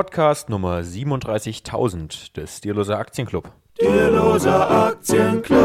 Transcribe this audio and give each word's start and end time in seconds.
Podcast 0.00 0.48
Nummer 0.48 0.78
37.000 0.78 2.32
des 2.32 2.56
Stierloser 2.56 2.98
Aktienclub. 2.98 3.52
Stierloser 3.74 4.86
Aktienclub. 4.86 5.58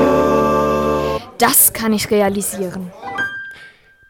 Das 1.37 1.71
kann 1.71 1.93
ich 1.93 2.11
realisieren. 2.11 2.91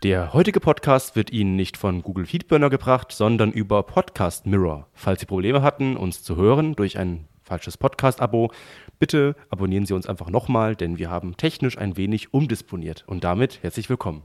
Der 0.01 0.33
heutige 0.33 0.59
Podcast 0.59 1.15
wird 1.15 1.29
Ihnen 1.29 1.55
nicht 1.55 1.77
von 1.77 2.01
Google 2.01 2.25
Feedburner 2.25 2.71
gebracht, 2.71 3.11
sondern 3.11 3.51
über 3.51 3.83
Podcast 3.83 4.47
Mirror. 4.47 4.87
Falls 4.95 5.19
Sie 5.19 5.27
Probleme 5.27 5.61
hatten, 5.61 5.95
uns 5.95 6.23
zu 6.23 6.35
hören 6.35 6.75
durch 6.75 6.97
ein 6.97 7.27
falsches 7.43 7.77
Podcast-Abo, 7.77 8.51
bitte 8.97 9.35
abonnieren 9.51 9.85
Sie 9.85 9.93
uns 9.93 10.07
einfach 10.07 10.31
nochmal, 10.31 10.75
denn 10.75 10.97
wir 10.97 11.11
haben 11.11 11.37
technisch 11.37 11.77
ein 11.77 11.97
wenig 11.97 12.33
umdisponiert. 12.33 13.03
Und 13.05 13.23
damit 13.23 13.61
herzlich 13.61 13.91
willkommen. 13.91 14.23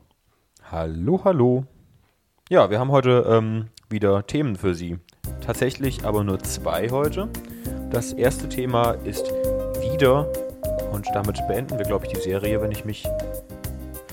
Hallo, 0.63 1.21
hallo. 1.25 1.67
Ja, 2.49 2.71
wir 2.71 2.81
haben 2.81 2.91
heute 2.91 3.27
ähm, 3.29 3.67
wieder 3.91 4.27
Themen 4.27 4.57
für 4.57 4.75
Sie. 4.75 4.99
Tatsächlich 5.45 6.05
aber 6.05 6.23
nur 6.25 6.39
zwei 6.41 6.89
heute. 6.91 7.29
Das 7.91 8.13
erste 8.13 8.49
Thema 8.49 8.93
ist 9.05 9.25
wieder, 9.81 10.29
und 10.93 11.07
damit 11.13 11.41
beenden 11.49 11.77
wir, 11.79 11.85
glaube 11.85 12.07
ich, 12.07 12.13
die 12.13 12.21
Serie, 12.21 12.61
wenn 12.61 12.71
ich 12.71 12.85
mich. 12.85 13.07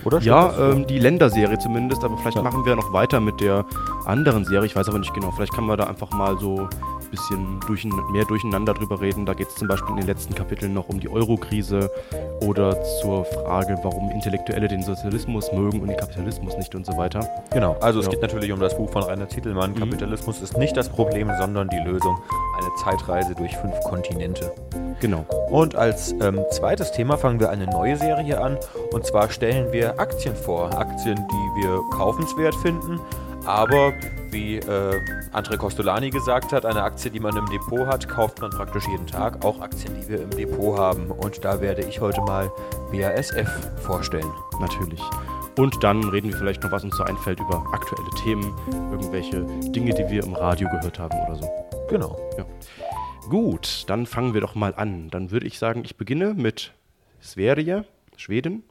Oder? 0.03 0.19
Ja, 0.19 0.71
ähm, 0.71 0.87
die 0.87 0.99
Länderserie 0.99 1.59
zumindest, 1.59 2.03
aber 2.03 2.17
vielleicht 2.17 2.37
Ja. 2.37 2.43
machen 2.43 2.65
wir 2.65 2.75
noch 2.75 2.93
weiter 2.93 3.19
mit 3.19 3.39
der 3.41 3.65
anderen 4.05 4.45
Serie. 4.45 4.65
Ich 4.65 4.75
weiß 4.75 4.87
aber 4.89 4.99
nicht 4.99 5.13
genau. 5.13 5.31
Vielleicht 5.31 5.53
kann 5.53 5.65
man 5.65 5.77
da 5.77 5.85
einfach 5.85 6.11
mal 6.11 6.37
so 6.39 6.67
ein 7.07 7.11
bisschen 7.11 7.59
durchein 7.67 7.91
mehr 8.11 8.25
durcheinander 8.25 8.73
drüber 8.73 8.99
reden. 9.01 9.25
Da 9.25 9.33
geht 9.33 9.47
es 9.47 9.55
zum 9.55 9.67
Beispiel 9.67 9.91
in 9.91 9.97
den 9.97 10.07
letzten 10.07 10.35
Kapiteln 10.35 10.73
noch 10.73 10.89
um 10.89 10.99
die 10.99 11.09
Euro-Krise 11.09 11.89
oder 12.41 12.81
zur 13.01 13.25
Frage, 13.25 13.77
warum 13.83 14.11
Intellektuelle 14.11 14.67
den 14.67 14.83
Sozialismus 14.83 15.51
mögen 15.51 15.81
und 15.81 15.87
den 15.87 15.97
Kapitalismus 15.97 16.57
nicht 16.57 16.73
und 16.75 16.85
so 16.85 16.97
weiter. 16.97 17.27
Genau, 17.51 17.75
also 17.81 17.99
es 17.99 18.05
Ja. 18.05 18.11
geht 18.11 18.21
natürlich 18.21 18.51
um 18.51 18.59
das 18.59 18.75
Buch 18.75 18.89
von 18.89 19.03
Rainer 19.03 19.29
Zittelmann. 19.29 19.71
Mhm. 19.71 19.79
Kapitalismus 19.79 20.41
ist 20.41 20.57
nicht 20.57 20.75
das 20.75 20.89
Problem, 20.89 21.31
sondern 21.39 21.69
die 21.69 21.79
Lösung. 21.79 22.17
Eine 22.57 22.69
Zeitreise 22.83 23.33
durch 23.35 23.55
fünf 23.57 23.79
Kontinente. 23.81 24.51
Genau. 24.99 25.25
Und 25.49 25.75
als 25.75 26.13
ähm, 26.21 26.39
zweites 26.51 26.91
Thema 26.91 27.17
fangen 27.17 27.39
wir 27.39 27.49
eine 27.49 27.65
neue 27.67 27.95
Serie 27.97 28.41
an. 28.41 28.57
Und 28.91 29.05
zwar 29.05 29.29
stellen 29.29 29.71
wir 29.71 29.99
Aktien 29.99 30.35
vor. 30.35 30.75
Aktien, 30.77 31.15
die 31.15 31.61
wir 31.63 31.79
kaufenswert 31.91 32.55
finden. 32.55 32.99
Aber 33.45 33.93
wie 34.37 34.57
äh, 34.57 35.01
Andre 35.31 35.57
Costolani 35.57 36.11
gesagt 36.11 36.53
hat, 36.53 36.65
eine 36.65 36.83
Aktie, 36.83 37.09
die 37.09 37.19
man 37.19 37.35
im 37.35 37.45
Depot 37.47 37.87
hat, 37.87 38.07
kauft 38.07 38.39
man 38.39 38.51
praktisch 38.51 38.87
jeden 38.87 39.07
Tag. 39.07 39.43
Auch 39.43 39.59
Aktien, 39.59 39.95
die 39.99 40.07
wir 40.07 40.21
im 40.21 40.29
Depot 40.29 40.77
haben. 40.77 41.09
Und 41.09 41.43
da 41.43 41.59
werde 41.59 41.81
ich 41.81 41.99
heute 41.99 42.21
mal 42.21 42.51
BASF 42.91 43.49
vorstellen. 43.81 44.31
Natürlich. 44.59 45.01
Und 45.57 45.83
dann 45.83 46.03
reden 46.03 46.29
wir 46.29 46.37
vielleicht 46.37 46.61
noch, 46.61 46.71
was 46.71 46.83
uns 46.83 46.95
so 46.95 47.03
einfällt 47.03 47.39
über 47.39 47.65
aktuelle 47.73 48.09
Themen, 48.23 48.53
irgendwelche 48.91 49.41
Dinge, 49.71 49.93
die 49.93 50.07
wir 50.07 50.23
im 50.23 50.35
Radio 50.35 50.69
gehört 50.69 50.99
haben 50.99 51.17
oder 51.25 51.35
so. 51.35 51.49
Genau. 51.89 52.15
Gut, 53.29 53.85
dann 53.87 54.05
fangen 54.05 54.35
wir 54.35 54.41
doch 54.41 54.53
mal 54.53 54.75
an. 54.75 55.09
Dann 55.09 55.31
würde 55.31 55.47
ich 55.47 55.57
sagen, 55.57 55.81
ich 55.83 55.97
beginne 55.97 56.35
mit 56.35 56.73
Sverige, 57.21 57.85
Schweden. 58.15 58.63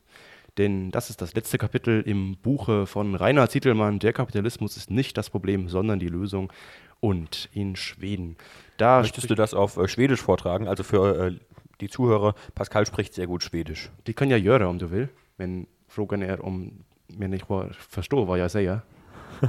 Denn 0.59 0.91
das 0.91 1.11
ist 1.11 1.21
das 1.21 1.35
letzte 1.35 1.59
Kapitel 1.59 2.03
im 2.03 2.37
Buche 2.37 2.87
von 2.87 3.15
Rainer 3.15 3.49
Zietelmann. 3.49 3.99
Der 3.99 4.13
Kapitalismus 4.13 4.77
ist 4.77 4.91
nicht 4.91 5.17
das 5.19 5.31
Problem, 5.31 5.69
sondern 5.69 5.99
die 5.99 6.09
Lösung. 6.09 6.53
Und 7.01 7.51
in 7.53 7.77
Schweden. 7.77 8.37
Da 8.79 9.01
Möchtest 9.01 9.29
du 9.29 9.35
das 9.35 9.53
auf 9.53 9.77
äh, 9.77 9.87
Schwedisch 9.87 10.23
vortragen? 10.23 10.67
Also 10.67 10.83
für 10.83 11.27
äh, 11.27 11.33
die 11.81 11.89
Zuhörer, 11.89 12.35
Pascal 12.55 12.87
spricht 12.87 13.13
sehr 13.13 13.27
gut 13.27 13.43
Schwedisch. 13.43 13.91
De 14.07 14.15
kan 14.15 14.31
jag 14.31 14.41
göra 14.41 14.67
om 14.67 14.79
du 14.79 14.87
vill. 14.91 15.09
Men 15.37 15.67
frågan 15.89 16.23
är 16.23 16.41
om 16.41 16.73
människor 17.09 17.77
förstår 17.79 18.25
vad 18.25 18.39
jag 18.39 18.51
säger. 18.51 18.81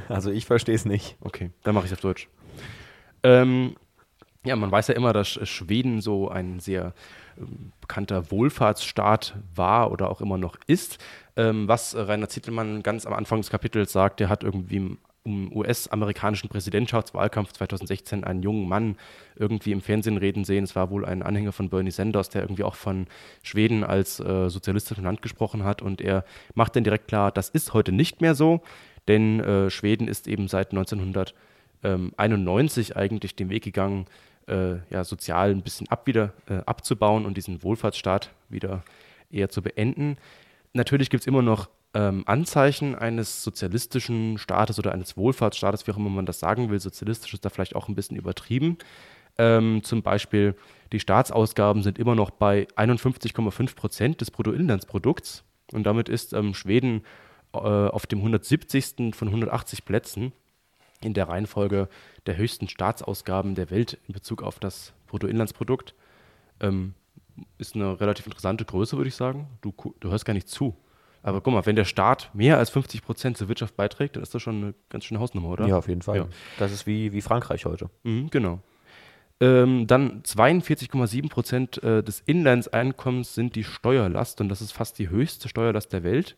Also 0.09 0.31
ich 0.31 0.45
verstehe 0.45 0.75
es 0.75 0.85
nicht. 0.85 1.15
Okay, 1.21 1.51
dann 1.63 1.73
mache 1.73 1.85
ich 1.85 1.91
es 1.91 1.97
auf 1.97 2.01
Deutsch. 2.01 2.27
Ähm, 3.23 3.75
ja, 4.45 4.55
man 4.55 4.71
weiß 4.71 4.87
ja 4.87 4.95
immer, 4.95 5.13
dass 5.13 5.27
Schweden 5.27 6.01
so 6.01 6.29
ein 6.29 6.59
sehr 6.59 6.93
ähm, 7.37 7.71
bekannter 7.81 8.31
Wohlfahrtsstaat 8.31 9.35
war 9.55 9.91
oder 9.91 10.09
auch 10.09 10.21
immer 10.21 10.37
noch 10.37 10.57
ist. 10.67 10.97
Ähm, 11.35 11.67
was 11.67 11.95
Rainer 11.95 12.29
Zittelmann 12.29 12.83
ganz 12.83 13.05
am 13.05 13.13
Anfang 13.13 13.41
des 13.41 13.49
Kapitels 13.49 13.91
sagt, 13.91 14.19
der 14.19 14.29
hat 14.29 14.43
irgendwie 14.43 14.77
im, 14.77 14.97
im 15.23 15.55
US-amerikanischen 15.55 16.49
Präsidentschaftswahlkampf 16.49 17.53
2016 17.53 18.23
einen 18.23 18.41
jungen 18.41 18.67
Mann 18.67 18.97
irgendwie 19.35 19.71
im 19.71 19.81
Fernsehen 19.81 20.17
reden 20.17 20.45
sehen. 20.45 20.63
Es 20.63 20.75
war 20.75 20.89
wohl 20.89 21.05
ein 21.05 21.21
Anhänger 21.21 21.51
von 21.51 21.69
Bernie 21.69 21.91
Sanders, 21.91 22.29
der 22.29 22.43
irgendwie 22.43 22.63
auch 22.63 22.75
von 22.75 23.07
Schweden 23.43 23.83
als 23.83 24.19
äh, 24.19 24.49
sozialistischem 24.49 25.03
Land 25.03 25.21
gesprochen 25.21 25.63
hat. 25.63 25.81
Und 25.81 26.01
er 26.01 26.23
macht 26.55 26.75
dann 26.75 26.85
direkt 26.85 27.07
klar, 27.07 27.31
das 27.31 27.49
ist 27.49 27.73
heute 27.73 27.91
nicht 27.91 28.21
mehr 28.21 28.35
so, 28.35 28.61
denn 29.07 29.39
äh, 29.41 29.69
Schweden 29.69 30.07
ist 30.07 30.27
eben 30.27 30.47
seit 30.47 30.71
1991 30.71 32.95
eigentlich 32.95 33.35
den 33.35 33.49
Weg 33.49 33.63
gegangen, 33.63 34.05
äh, 34.47 34.77
ja, 34.89 35.03
sozial 35.03 35.51
ein 35.51 35.61
bisschen 35.61 35.87
ab 35.89 36.07
wieder 36.07 36.33
äh, 36.49 36.59
abzubauen 36.65 37.25
und 37.25 37.37
diesen 37.37 37.63
Wohlfahrtsstaat 37.63 38.31
wieder 38.49 38.83
eher 39.29 39.49
zu 39.49 39.61
beenden. 39.61 40.17
Natürlich 40.73 41.09
gibt 41.09 41.21
es 41.21 41.27
immer 41.27 41.41
noch 41.41 41.69
ähm, 41.93 42.23
Anzeichen 42.25 42.95
eines 42.95 43.43
sozialistischen 43.43 44.37
Staates 44.37 44.79
oder 44.79 44.91
eines 44.91 45.17
Wohlfahrtsstaates, 45.17 45.87
wie 45.87 45.91
auch 45.91 45.97
immer 45.97 46.09
man 46.09 46.25
das 46.25 46.39
sagen 46.39 46.69
will. 46.69 46.79
Sozialistisch 46.79 47.33
ist 47.33 47.45
da 47.45 47.49
vielleicht 47.49 47.75
auch 47.75 47.87
ein 47.87 47.95
bisschen 47.95 48.17
übertrieben. 48.17 48.77
Ähm, 49.37 49.83
zum 49.83 50.01
Beispiel 50.01 50.55
die 50.91 50.99
Staatsausgaben 50.99 51.83
sind 51.83 51.99
immer 51.99 52.15
noch 52.15 52.31
bei 52.31 52.67
51,5 52.75 53.75
Prozent 53.75 54.21
des 54.21 54.31
Bruttoinlandsprodukts 54.31 55.43
und 55.73 55.83
damit 55.83 56.09
ist 56.09 56.33
ähm, 56.33 56.53
Schweden 56.53 57.03
äh, 57.53 57.57
auf 57.57 58.07
dem 58.07 58.19
170. 58.19 59.15
von 59.15 59.27
180 59.27 59.85
Plätzen 59.85 60.33
in 61.01 61.13
der 61.13 61.27
Reihenfolge 61.29 61.89
der 62.25 62.37
höchsten 62.37 62.67
Staatsausgaben 62.67 63.55
der 63.55 63.69
Welt 63.69 63.97
in 64.07 64.13
Bezug 64.13 64.43
auf 64.43 64.59
das 64.59 64.93
Bruttoinlandsprodukt. 65.07 65.93
Ähm, 66.59 66.93
ist 67.57 67.75
eine 67.75 67.99
relativ 67.99 68.25
interessante 68.25 68.65
Größe, 68.65 68.97
würde 68.97 69.09
ich 69.09 69.15
sagen. 69.15 69.47
Du, 69.61 69.73
du 69.99 70.09
hörst 70.09 70.25
gar 70.25 70.33
nicht 70.33 70.49
zu. 70.49 70.75
Aber 71.23 71.41
guck 71.41 71.53
mal, 71.53 71.65
wenn 71.65 71.75
der 71.75 71.85
Staat 71.85 72.29
mehr 72.33 72.57
als 72.57 72.69
50 72.69 73.01
Prozent 73.01 73.37
zur 73.37 73.47
Wirtschaft 73.47 73.75
beiträgt, 73.75 74.15
dann 74.15 74.23
ist 74.23 74.33
das 74.33 74.41
schon 74.41 74.63
eine 74.63 74.73
ganz 74.89 75.05
schöne 75.05 75.19
Hausnummer, 75.19 75.49
oder? 75.49 75.67
Ja, 75.67 75.77
auf 75.77 75.87
jeden 75.87 76.01
Fall. 76.01 76.17
Ja. 76.17 76.27
Das 76.57 76.71
ist 76.71 76.87
wie, 76.87 77.11
wie 77.11 77.21
Frankreich 77.21 77.65
heute. 77.65 77.89
Mhm, 78.03 78.29
genau. 78.29 78.59
Ähm, 79.39 79.85
dann 79.85 80.23
42,7 80.23 81.29
Prozent 81.29 81.83
äh, 81.83 82.01
des 82.01 82.21
Inlandseinkommens 82.21 83.35
sind 83.35 83.55
die 83.55 83.63
Steuerlast 83.63 84.41
und 84.41 84.49
das 84.49 84.61
ist 84.61 84.71
fast 84.71 84.97
die 84.97 85.09
höchste 85.09 85.47
Steuerlast 85.47 85.93
der 85.93 86.03
Welt. 86.03 86.37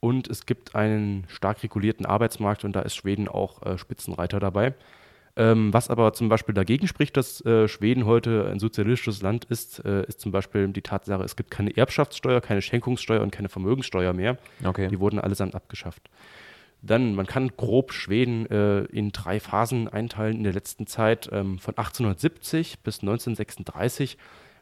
Und 0.00 0.28
es 0.28 0.46
gibt 0.46 0.74
einen 0.74 1.24
stark 1.28 1.62
regulierten 1.62 2.06
Arbeitsmarkt 2.06 2.64
und 2.64 2.74
da 2.74 2.80
ist 2.80 2.96
Schweden 2.96 3.28
auch 3.28 3.62
äh, 3.62 3.78
Spitzenreiter 3.78 4.40
dabei. 4.40 4.74
Ähm, 5.36 5.72
was 5.72 5.90
aber 5.90 6.12
zum 6.12 6.28
Beispiel 6.28 6.54
dagegen 6.54 6.88
spricht, 6.88 7.16
dass 7.16 7.44
äh, 7.44 7.68
Schweden 7.68 8.04
heute 8.04 8.48
ein 8.50 8.58
sozialistisches 8.58 9.22
Land 9.22 9.44
ist, 9.44 9.84
äh, 9.84 10.04
ist 10.06 10.20
zum 10.20 10.32
Beispiel 10.32 10.68
die 10.68 10.82
Tatsache, 10.82 11.22
es 11.22 11.36
gibt 11.36 11.50
keine 11.50 11.76
Erbschaftssteuer, 11.76 12.40
keine 12.40 12.62
Schenkungssteuer 12.62 13.22
und 13.22 13.30
keine 13.30 13.48
Vermögenssteuer 13.48 14.12
mehr. 14.12 14.38
Okay. 14.64 14.88
Die 14.88 14.98
wurden 14.98 15.20
allesamt 15.20 15.54
abgeschafft. 15.54 16.10
Dann, 16.82 17.14
man 17.14 17.26
kann 17.26 17.52
grob 17.56 17.92
Schweden 17.92 18.46
äh, 18.46 18.84
in 18.86 19.12
drei 19.12 19.38
Phasen 19.38 19.86
einteilen 19.86 20.38
in 20.38 20.44
der 20.44 20.52
letzten 20.54 20.86
Zeit. 20.86 21.28
Ähm, 21.30 21.58
von 21.58 21.76
1870 21.76 22.80
bis 22.80 23.00
1936 23.00 24.16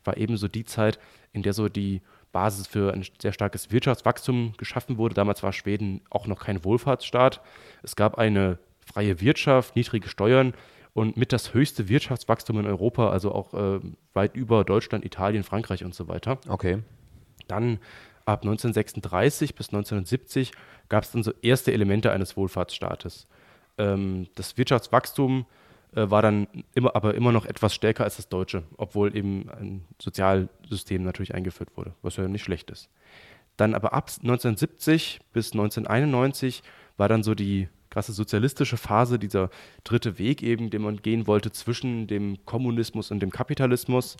war 0.04 0.16
ebenso 0.16 0.48
die 0.48 0.64
Zeit, 0.64 0.98
in 1.32 1.42
der 1.42 1.52
so 1.52 1.68
die 1.68 2.02
Basis 2.32 2.66
für 2.66 2.92
ein 2.92 3.04
sehr 3.20 3.32
starkes 3.32 3.70
Wirtschaftswachstum 3.70 4.54
geschaffen 4.56 4.98
wurde. 4.98 5.14
Damals 5.14 5.42
war 5.42 5.52
Schweden 5.52 6.02
auch 6.10 6.26
noch 6.26 6.40
kein 6.40 6.64
Wohlfahrtsstaat. 6.64 7.40
Es 7.82 7.96
gab 7.96 8.18
eine 8.18 8.58
freie 8.86 9.20
Wirtschaft, 9.20 9.76
niedrige 9.76 10.08
Steuern 10.08 10.54
und 10.94 11.16
mit 11.16 11.32
das 11.32 11.54
höchste 11.54 11.88
Wirtschaftswachstum 11.88 12.58
in 12.60 12.66
Europa, 12.66 13.10
also 13.10 13.32
auch 13.32 13.54
äh, 13.54 13.80
weit 14.14 14.34
über 14.34 14.64
Deutschland, 14.64 15.04
Italien, 15.04 15.44
Frankreich 15.44 15.84
und 15.84 15.94
so 15.94 16.08
weiter. 16.08 16.38
Okay. 16.48 16.82
Dann 17.46 17.78
ab 18.24 18.42
1936 18.42 19.54
bis 19.54 19.68
1970 19.68 20.52
gab 20.88 21.04
es 21.04 21.12
dann 21.12 21.22
so 21.22 21.32
erste 21.42 21.72
Elemente 21.72 22.10
eines 22.12 22.36
Wohlfahrtsstaates. 22.36 23.26
Ähm, 23.78 24.26
das 24.34 24.58
Wirtschaftswachstum 24.58 25.46
war 25.92 26.22
dann 26.22 26.46
immer, 26.74 26.94
aber 26.94 27.14
immer 27.14 27.32
noch 27.32 27.46
etwas 27.46 27.74
stärker 27.74 28.04
als 28.04 28.16
das 28.16 28.28
deutsche, 28.28 28.62
obwohl 28.76 29.16
eben 29.16 29.48
ein 29.50 29.84
Sozialsystem 29.98 31.02
natürlich 31.02 31.34
eingeführt 31.34 31.76
wurde, 31.76 31.94
was 32.02 32.16
ja 32.16 32.28
nicht 32.28 32.44
schlecht 32.44 32.70
ist. 32.70 32.90
Dann 33.56 33.74
aber 33.74 33.92
ab 33.92 34.08
1970 34.08 35.20
bis 35.32 35.52
1991 35.52 36.62
war 36.96 37.08
dann 37.08 37.22
so 37.22 37.34
die 37.34 37.68
krasse 37.90 38.12
sozialistische 38.12 38.76
Phase, 38.76 39.18
dieser 39.18 39.50
dritte 39.84 40.18
Weg 40.18 40.42
eben, 40.42 40.70
den 40.70 40.82
man 40.82 40.98
gehen 40.98 41.26
wollte 41.26 41.50
zwischen 41.52 42.06
dem 42.06 42.44
Kommunismus 42.44 43.10
und 43.10 43.20
dem 43.20 43.30
Kapitalismus. 43.30 44.16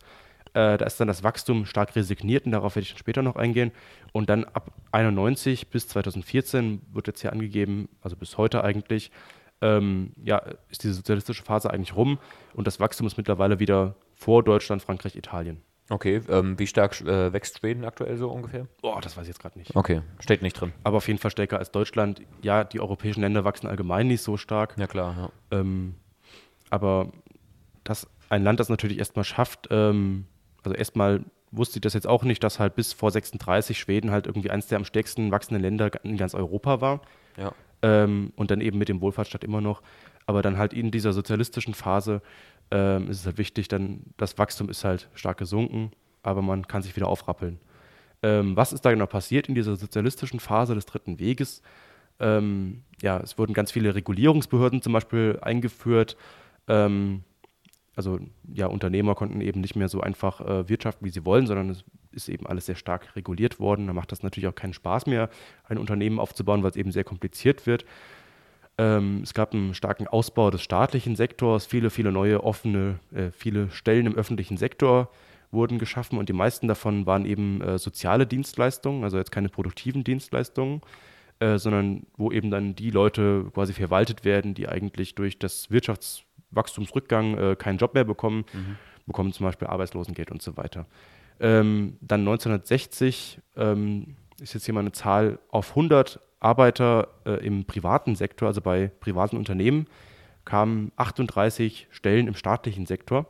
Äh, 0.53 0.77
da 0.77 0.85
ist 0.85 0.99
dann 0.99 1.07
das 1.07 1.23
Wachstum 1.23 1.65
stark 1.65 1.95
resigniert 1.95 2.45
und 2.45 2.51
darauf 2.51 2.75
werde 2.75 2.83
ich 2.83 2.89
dann 2.89 2.99
später 2.99 3.21
noch 3.21 3.35
eingehen. 3.35 3.71
Und 4.11 4.29
dann 4.29 4.43
ab 4.45 4.71
91 4.91 5.67
bis 5.67 5.87
2014 5.87 6.81
wird 6.91 7.07
jetzt 7.07 7.21
hier 7.21 7.31
angegeben, 7.31 7.87
also 8.01 8.15
bis 8.15 8.37
heute 8.37 8.63
eigentlich, 8.63 9.11
ähm, 9.61 10.13
ja, 10.23 10.41
ist 10.69 10.83
diese 10.83 10.93
sozialistische 10.93 11.43
Phase 11.43 11.71
eigentlich 11.71 11.95
rum 11.95 12.19
und 12.53 12.67
das 12.67 12.79
Wachstum 12.79 13.07
ist 13.07 13.17
mittlerweile 13.17 13.59
wieder 13.59 13.95
vor 14.15 14.43
Deutschland, 14.43 14.81
Frankreich, 14.81 15.15
Italien. 15.15 15.61
Okay, 15.89 16.21
ähm, 16.29 16.59
wie 16.59 16.67
stark 16.67 17.01
äh, 17.01 17.33
wächst 17.33 17.59
Schweden 17.59 17.83
aktuell 17.83 18.15
so 18.17 18.29
ungefähr? 18.29 18.67
Boah, 18.81 19.01
das 19.01 19.17
weiß 19.17 19.23
ich 19.23 19.29
jetzt 19.29 19.39
gerade 19.39 19.57
nicht. 19.57 19.75
Okay, 19.75 20.01
steht 20.19 20.43
nicht 20.43 20.53
drin. 20.53 20.71
Aber 20.83 20.97
auf 20.97 21.07
jeden 21.07 21.19
Fall 21.19 21.31
stärker 21.31 21.57
als 21.57 21.71
Deutschland. 21.71 22.21
Ja, 22.43 22.63
die 22.63 22.79
europäischen 22.79 23.21
Länder 23.21 23.43
wachsen 23.43 23.65
allgemein 23.65 24.07
nicht 24.07 24.21
so 24.21 24.37
stark. 24.37 24.75
Ja 24.77 24.85
klar, 24.85 25.31
ja. 25.51 25.59
Ähm, 25.59 25.95
aber 26.69 27.11
dass 27.83 28.07
ein 28.29 28.43
Land 28.43 28.59
das 28.59 28.69
natürlich 28.69 28.99
erstmal 28.99 29.25
schafft, 29.25 29.67
ähm, 29.71 30.25
also 30.63 30.75
erstmal 30.75 31.25
wusste 31.51 31.77
ich 31.77 31.81
das 31.81 31.95
jetzt 31.95 32.05
auch 32.05 32.23
nicht, 32.23 32.43
dass 32.43 32.59
halt 32.59 32.75
bis 32.75 32.93
vor 32.93 33.09
36 33.09 33.79
Schweden 33.79 34.11
halt 34.11 34.27
irgendwie 34.27 34.51
eines 34.51 34.67
der 34.67 34.77
am 34.77 34.85
stärksten 34.85 35.31
wachsenden 35.31 35.63
Länder 35.63 35.89
in 36.03 36.17
ganz 36.17 36.35
Europa 36.35 36.81
war. 36.81 37.01
Ja. 37.37 37.53
Ähm, 37.81 38.33
und 38.35 38.51
dann 38.51 38.61
eben 38.61 38.77
mit 38.77 38.89
dem 38.89 39.01
Wohlfahrtsstaat 39.01 39.43
immer 39.43 39.61
noch. 39.61 39.81
Aber 40.25 40.41
dann 40.41 40.57
halt 40.57 40.73
in 40.73 40.91
dieser 40.91 41.13
sozialistischen 41.13 41.73
Phase 41.73 42.21
ähm, 42.71 43.09
ist 43.09 43.21
es 43.21 43.25
halt 43.25 43.37
wichtig, 43.37 43.67
dann 43.67 44.01
das 44.17 44.37
Wachstum 44.37 44.69
ist 44.69 44.83
halt 44.83 45.09
stark 45.13 45.37
gesunken, 45.37 45.91
aber 46.21 46.41
man 46.41 46.67
kann 46.67 46.81
sich 46.81 46.95
wieder 46.95 47.07
aufrappeln. 47.07 47.59
Ähm, 48.21 48.55
was 48.55 48.73
ist 48.73 48.85
da 48.85 48.91
genau 48.91 49.05
passiert 49.05 49.47
in 49.47 49.55
dieser 49.55 49.75
sozialistischen 49.75 50.39
Phase 50.39 50.75
des 50.75 50.85
Dritten 50.85 51.19
Weges? 51.19 51.61
Ähm, 52.19 52.83
ja, 53.01 53.17
es 53.19 53.37
wurden 53.37 53.53
ganz 53.53 53.71
viele 53.71 53.95
Regulierungsbehörden 53.95 54.81
zum 54.81 54.93
Beispiel 54.93 55.39
eingeführt. 55.41 56.17
Ähm, 56.67 57.23
also 57.95 58.19
ja, 58.53 58.67
Unternehmer 58.67 59.15
konnten 59.15 59.41
eben 59.41 59.61
nicht 59.61 59.75
mehr 59.75 59.89
so 59.89 60.01
einfach 60.01 60.41
äh, 60.41 60.69
wirtschaften, 60.69 61.05
wie 61.05 61.11
sie 61.11 61.25
wollen, 61.25 61.47
sondern 61.47 61.69
es 61.69 61.83
ist 62.23 62.29
eben 62.29 62.45
alles 62.47 62.65
sehr 62.67 62.75
stark 62.75 63.15
reguliert 63.15 63.59
worden. 63.59 63.87
Da 63.87 63.93
macht 63.93 64.11
das 64.11 64.23
natürlich 64.23 64.47
auch 64.47 64.55
keinen 64.55 64.73
Spaß 64.73 65.05
mehr, 65.07 65.29
ein 65.65 65.77
Unternehmen 65.77 66.19
aufzubauen, 66.19 66.63
weil 66.63 66.71
es 66.71 66.75
eben 66.75 66.91
sehr 66.91 67.03
kompliziert 67.03 67.65
wird. 67.65 67.85
Ähm, 68.79 69.19
es 69.23 69.33
gab 69.33 69.53
einen 69.53 69.73
starken 69.73 70.07
Ausbau 70.07 70.51
des 70.51 70.61
staatlichen 70.61 71.17
Sektors, 71.17 71.65
viele, 71.65 71.89
viele 71.89 72.13
neue 72.13 72.41
offene, 72.45 72.99
äh, 73.13 73.29
viele 73.31 73.69
Stellen 73.71 74.05
im 74.05 74.15
öffentlichen 74.15 74.55
Sektor 74.55 75.11
wurden 75.51 75.79
geschaffen 75.79 76.17
und 76.17 76.29
die 76.29 76.33
meisten 76.33 76.69
davon 76.69 77.05
waren 77.05 77.25
eben 77.25 77.59
äh, 77.59 77.77
soziale 77.77 78.25
Dienstleistungen, 78.25 79.03
also 79.03 79.17
jetzt 79.17 79.33
keine 79.33 79.49
produktiven 79.49 80.05
Dienstleistungen, 80.05 80.79
äh, 81.39 81.57
sondern 81.57 82.03
wo 82.15 82.31
eben 82.31 82.51
dann 82.51 82.73
die 82.73 82.89
Leute 82.89 83.51
quasi 83.53 83.73
verwaltet 83.73 84.23
werden, 84.23 84.53
die 84.53 84.69
eigentlich 84.69 85.13
durch 85.13 85.37
das 85.39 85.69
Wirtschaftswachstumsrückgang 85.69 87.57
keinen 87.57 87.79
Job 87.79 87.95
mehr 87.95 88.05
bekommen, 88.05 88.45
mhm. 88.53 88.77
bekommen 89.07 89.33
zum 89.33 89.45
Beispiel 89.45 89.67
Arbeitslosengeld 89.67 90.31
und 90.31 90.41
so 90.41 90.55
weiter. 90.55 90.85
Ähm, 91.39 91.97
dann 92.01 92.21
1960 92.21 93.39
ähm, 93.55 94.15
ist 94.41 94.53
jetzt 94.53 94.65
hier 94.65 94.73
mal 94.73 94.81
eine 94.81 94.91
Zahl 94.91 95.39
auf 95.49 95.69
100 95.71 96.19
Arbeiter 96.39 97.09
äh, 97.25 97.45
im 97.45 97.65
privaten 97.65 98.15
Sektor, 98.15 98.47
also 98.47 98.61
bei 98.61 98.91
privaten 98.99 99.37
Unternehmen, 99.37 99.87
kamen 100.45 100.91
38 100.95 101.87
Stellen 101.91 102.27
im 102.27 102.35
staatlichen 102.35 102.85
Sektor. 102.85 103.25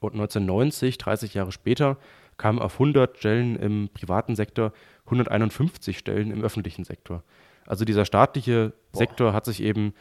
Und 0.00 0.12
1990, 0.12 0.98
30 0.98 1.34
Jahre 1.34 1.52
später, 1.52 1.96
kamen 2.36 2.58
auf 2.58 2.74
100 2.74 3.16
Stellen 3.16 3.56
im 3.56 3.88
privaten 3.92 4.36
Sektor 4.36 4.72
151 5.06 5.98
Stellen 5.98 6.30
im 6.30 6.42
öffentlichen 6.42 6.84
Sektor. 6.84 7.22
Also 7.66 7.84
dieser 7.84 8.04
staatliche 8.04 8.72
Boah. 8.92 8.98
Sektor 8.98 9.32
hat 9.32 9.44
sich 9.44 9.62
eben 9.62 9.94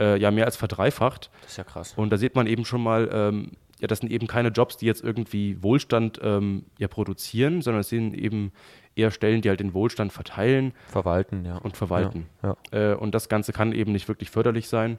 äh, 0.00 0.18
ja 0.18 0.30
mehr 0.30 0.46
als 0.46 0.56
verdreifacht. 0.56 1.30
Das 1.42 1.52
ist 1.52 1.56
ja 1.58 1.64
krass. 1.64 1.92
Und 1.96 2.10
da 2.10 2.16
sieht 2.16 2.34
man 2.34 2.46
eben 2.46 2.64
schon 2.64 2.82
mal, 2.82 3.08
ähm, 3.12 3.52
ja, 3.80 3.86
das 3.86 4.00
sind 4.00 4.10
eben 4.10 4.26
keine 4.26 4.48
Jobs, 4.48 4.76
die 4.76 4.86
jetzt 4.86 5.02
irgendwie 5.02 5.62
Wohlstand 5.62 6.20
ähm, 6.22 6.64
ja 6.78 6.88
produzieren, 6.88 7.62
sondern 7.62 7.80
es 7.80 7.88
sind 7.88 8.14
eben 8.14 8.52
eher 8.94 9.10
Stellen, 9.10 9.40
die 9.40 9.48
halt 9.48 9.60
den 9.60 9.74
Wohlstand 9.74 10.12
verteilen. 10.12 10.72
Verwalten, 10.88 11.44
ja. 11.44 11.56
Und 11.56 11.76
verwalten. 11.76 12.26
Ja, 12.42 12.56
ja. 12.72 12.92
Äh, 12.92 12.94
und 12.94 13.14
das 13.14 13.28
Ganze 13.28 13.52
kann 13.52 13.72
eben 13.72 13.92
nicht 13.92 14.08
wirklich 14.08 14.30
förderlich 14.30 14.68
sein. 14.68 14.98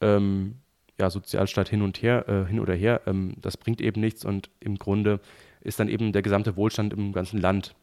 Ähm, 0.00 0.56
ja, 0.98 1.10
Sozialstaat 1.10 1.68
hin 1.68 1.82
und 1.82 2.02
her, 2.02 2.28
äh, 2.28 2.46
hin 2.46 2.60
oder 2.60 2.74
her, 2.74 3.02
ähm, 3.06 3.34
das 3.40 3.56
bringt 3.56 3.80
eben 3.80 4.00
nichts 4.00 4.24
und 4.24 4.50
im 4.58 4.76
Grunde 4.76 5.20
ist 5.60 5.78
dann 5.78 5.88
eben 5.88 6.12
der 6.12 6.22
gesamte 6.22 6.56
Wohlstand 6.56 6.92
im 6.92 7.12
ganzen 7.12 7.40
Land 7.40 7.74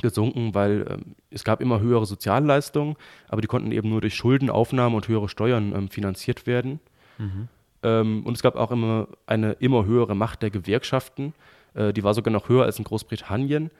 gesunken, 0.00 0.54
weil 0.54 0.86
ähm, 0.88 1.14
es 1.30 1.44
gab 1.44 1.60
immer 1.60 1.80
höhere 1.80 2.06
Sozialleistungen, 2.06 2.96
aber 3.28 3.40
die 3.42 3.46
konnten 3.46 3.70
eben 3.72 3.90
nur 3.90 4.00
durch 4.00 4.14
Schuldenaufnahme 4.14 4.96
und 4.96 5.06
höhere 5.06 5.28
Steuern 5.28 5.72
ähm, 5.74 5.88
finanziert 5.88 6.46
werden. 6.46 6.80
Mhm. 7.18 7.48
Ähm, 7.82 8.24
und 8.24 8.34
es 8.36 8.42
gab 8.42 8.56
auch 8.56 8.70
immer 8.70 9.08
eine 9.26 9.52
immer 9.52 9.84
höhere 9.84 10.14
Macht 10.14 10.42
der 10.42 10.50
Gewerkschaften. 10.50 11.34
Äh, 11.74 11.92
die 11.92 12.04
war 12.04 12.14
sogar 12.14 12.32
noch 12.32 12.48
höher 12.48 12.64
als 12.64 12.78
in 12.78 12.84
Großbritannien. 12.84 13.70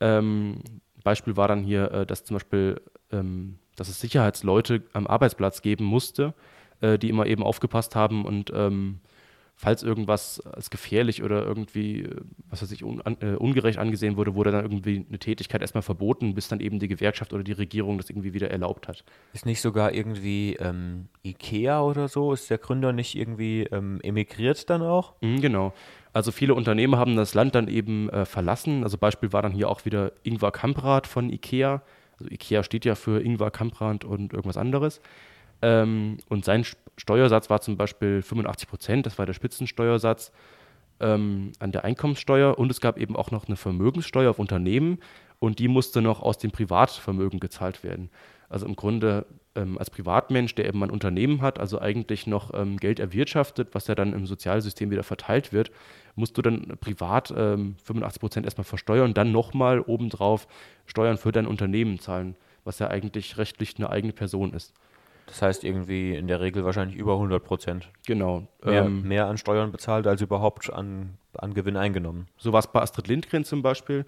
Ähm, 0.00 0.62
Beispiel 1.02 1.36
war 1.36 1.48
dann 1.48 1.62
hier, 1.62 1.90
äh, 1.92 2.06
dass 2.06 2.24
zum 2.24 2.36
Beispiel, 2.36 2.80
ähm, 3.12 3.58
dass 3.76 3.88
es 3.88 4.00
Sicherheitsleute 4.00 4.82
am 4.92 5.06
Arbeitsplatz 5.06 5.62
geben 5.62 5.84
musste, 5.84 6.34
äh, 6.80 6.98
die 6.98 7.08
immer 7.08 7.26
eben 7.26 7.42
aufgepasst 7.42 7.96
haben 7.96 8.24
und 8.24 8.52
ähm, 8.54 9.00
falls 9.60 9.82
irgendwas 9.82 10.40
als 10.40 10.70
gefährlich 10.70 11.22
oder 11.22 11.44
irgendwie, 11.44 12.04
äh, 12.04 12.16
was 12.48 12.62
weiß 12.62 12.72
ich, 12.72 12.82
un, 12.82 13.02
äh, 13.20 13.34
ungerecht 13.34 13.78
angesehen 13.78 14.16
wurde, 14.16 14.34
wurde 14.34 14.52
dann 14.52 14.64
irgendwie 14.64 15.04
eine 15.06 15.18
Tätigkeit 15.18 15.60
erstmal 15.60 15.82
verboten, 15.82 16.34
bis 16.34 16.48
dann 16.48 16.60
eben 16.60 16.78
die 16.78 16.88
Gewerkschaft 16.88 17.34
oder 17.34 17.44
die 17.44 17.52
Regierung 17.52 17.98
das 17.98 18.08
irgendwie 18.08 18.32
wieder 18.32 18.50
erlaubt 18.50 18.88
hat. 18.88 19.04
Ist 19.34 19.44
nicht 19.44 19.60
sogar 19.60 19.92
irgendwie 19.92 20.56
ähm, 20.58 21.08
Ikea 21.22 21.82
oder 21.82 22.08
so? 22.08 22.32
Ist 22.32 22.48
der 22.48 22.56
Gründer 22.56 22.94
nicht 22.94 23.14
irgendwie 23.14 23.64
ähm, 23.64 24.00
emigriert 24.02 24.70
dann 24.70 24.80
auch? 24.80 25.12
Mhm, 25.20 25.42
genau. 25.42 25.74
Also 26.14 26.32
viele 26.32 26.54
Unternehmen 26.54 26.96
haben 26.96 27.14
das 27.14 27.34
Land 27.34 27.54
dann 27.54 27.68
eben 27.68 28.08
äh, 28.08 28.24
verlassen. 28.24 28.82
Also 28.82 28.96
Beispiel 28.96 29.34
war 29.34 29.42
dann 29.42 29.52
hier 29.52 29.68
auch 29.68 29.84
wieder 29.84 30.12
Ingvar 30.22 30.52
Kamprad 30.52 31.06
von 31.06 31.28
Ikea. 31.28 31.82
Also 32.18 32.30
Ikea 32.30 32.62
steht 32.62 32.86
ja 32.86 32.94
für 32.94 33.22
Ingvar 33.22 33.50
Kamprad 33.50 34.06
und 34.06 34.32
irgendwas 34.32 34.56
anderes. 34.56 35.02
Ähm, 35.62 36.18
und 36.28 36.44
sein 36.44 36.64
Steuersatz 36.96 37.50
war 37.50 37.60
zum 37.60 37.76
Beispiel 37.76 38.22
85 38.22 38.68
Prozent, 38.68 39.06
das 39.06 39.18
war 39.18 39.26
der 39.26 39.34
Spitzensteuersatz 39.34 40.32
ähm, 41.00 41.52
an 41.58 41.72
der 41.72 41.84
Einkommenssteuer. 41.84 42.58
Und 42.58 42.70
es 42.70 42.80
gab 42.80 42.98
eben 42.98 43.16
auch 43.16 43.30
noch 43.30 43.46
eine 43.46 43.56
Vermögenssteuer 43.56 44.30
auf 44.30 44.38
Unternehmen 44.38 44.98
und 45.38 45.58
die 45.58 45.68
musste 45.68 46.02
noch 46.02 46.22
aus 46.22 46.38
dem 46.38 46.50
Privatvermögen 46.50 47.40
gezahlt 47.40 47.82
werden. 47.82 48.10
Also 48.48 48.66
im 48.66 48.76
Grunde 48.76 49.26
ähm, 49.54 49.78
als 49.78 49.90
Privatmensch, 49.90 50.54
der 50.54 50.66
eben 50.66 50.82
ein 50.82 50.90
Unternehmen 50.90 51.40
hat, 51.40 51.58
also 51.58 51.80
eigentlich 51.80 52.26
noch 52.26 52.52
ähm, 52.54 52.76
Geld 52.76 53.00
erwirtschaftet, 53.00 53.68
was 53.72 53.86
ja 53.86 53.94
dann 53.94 54.12
im 54.12 54.26
Sozialsystem 54.26 54.90
wieder 54.90 55.02
verteilt 55.02 55.52
wird, 55.52 55.70
musst 56.14 56.36
du 56.36 56.42
dann 56.42 56.76
privat 56.80 57.32
ähm, 57.36 57.76
85 57.84 58.20
Prozent 58.20 58.46
erstmal 58.46 58.64
versteuern 58.64 59.14
dann 59.14 59.32
nochmal 59.32 59.80
obendrauf 59.80 60.46
Steuern 60.86 61.16
für 61.16 61.32
dein 61.32 61.46
Unternehmen 61.46 61.98
zahlen, 61.98 62.36
was 62.64 62.78
ja 62.78 62.88
eigentlich 62.88 63.38
rechtlich 63.38 63.76
eine 63.78 63.90
eigene 63.90 64.12
Person 64.12 64.52
ist. 64.52 64.74
Das 65.30 65.42
heißt 65.42 65.64
irgendwie 65.64 66.16
in 66.16 66.26
der 66.26 66.40
Regel 66.40 66.64
wahrscheinlich 66.64 66.96
über 66.96 67.14
100 67.14 67.42
Prozent. 67.42 67.88
Genau. 68.04 68.48
Mehr, 68.64 68.84
ähm, 68.84 69.02
mehr, 69.02 69.26
an 69.26 69.38
Steuern 69.38 69.70
bezahlt 69.70 70.08
als 70.08 70.20
überhaupt 70.20 70.72
an, 70.72 71.18
an 71.34 71.54
Gewinn 71.54 71.76
eingenommen. 71.76 72.26
So 72.36 72.52
war 72.52 72.58
es 72.58 72.66
bei 72.66 72.82
Astrid 72.82 73.06
Lindgren 73.06 73.44
zum 73.44 73.62
Beispiel. 73.62 74.04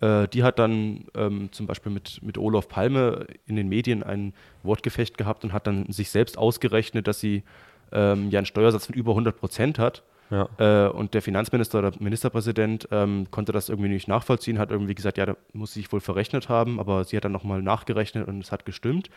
Äh, 0.00 0.26
die 0.28 0.42
hat 0.42 0.58
dann 0.58 1.04
ähm, 1.14 1.50
zum 1.52 1.68
Beispiel 1.68 1.92
mit, 1.92 2.20
mit 2.22 2.38
Olaf 2.38 2.68
Palme 2.68 3.26
in 3.46 3.54
den 3.54 3.68
Medien 3.68 4.02
ein 4.02 4.34
Wortgefecht 4.64 5.16
gehabt 5.16 5.44
und 5.44 5.52
hat 5.52 5.68
dann 5.68 5.90
sich 5.92 6.10
selbst 6.10 6.36
ausgerechnet, 6.36 7.06
dass 7.06 7.20
sie 7.20 7.44
ähm, 7.92 8.30
ja 8.30 8.40
einen 8.40 8.46
Steuersatz 8.46 8.86
von 8.86 8.96
über 8.96 9.12
100 9.12 9.38
Prozent 9.38 9.78
hat. 9.78 10.02
Ja. 10.30 10.48
Äh, 10.58 10.90
und 10.90 11.14
der 11.14 11.22
Finanzminister 11.22 11.78
oder 11.78 11.92
Ministerpräsident 12.00 12.88
ähm, 12.90 13.28
konnte 13.30 13.52
das 13.52 13.68
irgendwie 13.68 13.90
nicht 13.90 14.08
nachvollziehen, 14.08 14.58
hat 14.58 14.72
irgendwie 14.72 14.96
gesagt, 14.96 15.18
ja, 15.18 15.26
da 15.26 15.36
muss 15.52 15.74
sie 15.74 15.80
sich 15.80 15.92
wohl 15.92 16.00
verrechnet 16.00 16.48
haben, 16.48 16.80
aber 16.80 17.04
sie 17.04 17.16
hat 17.16 17.24
dann 17.24 17.32
nochmal 17.32 17.62
nachgerechnet 17.62 18.26
und 18.26 18.40
es 18.40 18.50
hat 18.50 18.64
gestimmt. 18.64 19.10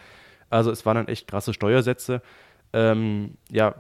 Also 0.49 0.71
es 0.71 0.85
waren 0.85 0.95
dann 0.95 1.07
echt 1.07 1.27
krasse 1.27 1.53
Steuersätze. 1.53 2.21
Ähm, 2.73 3.37
ja, 3.51 3.75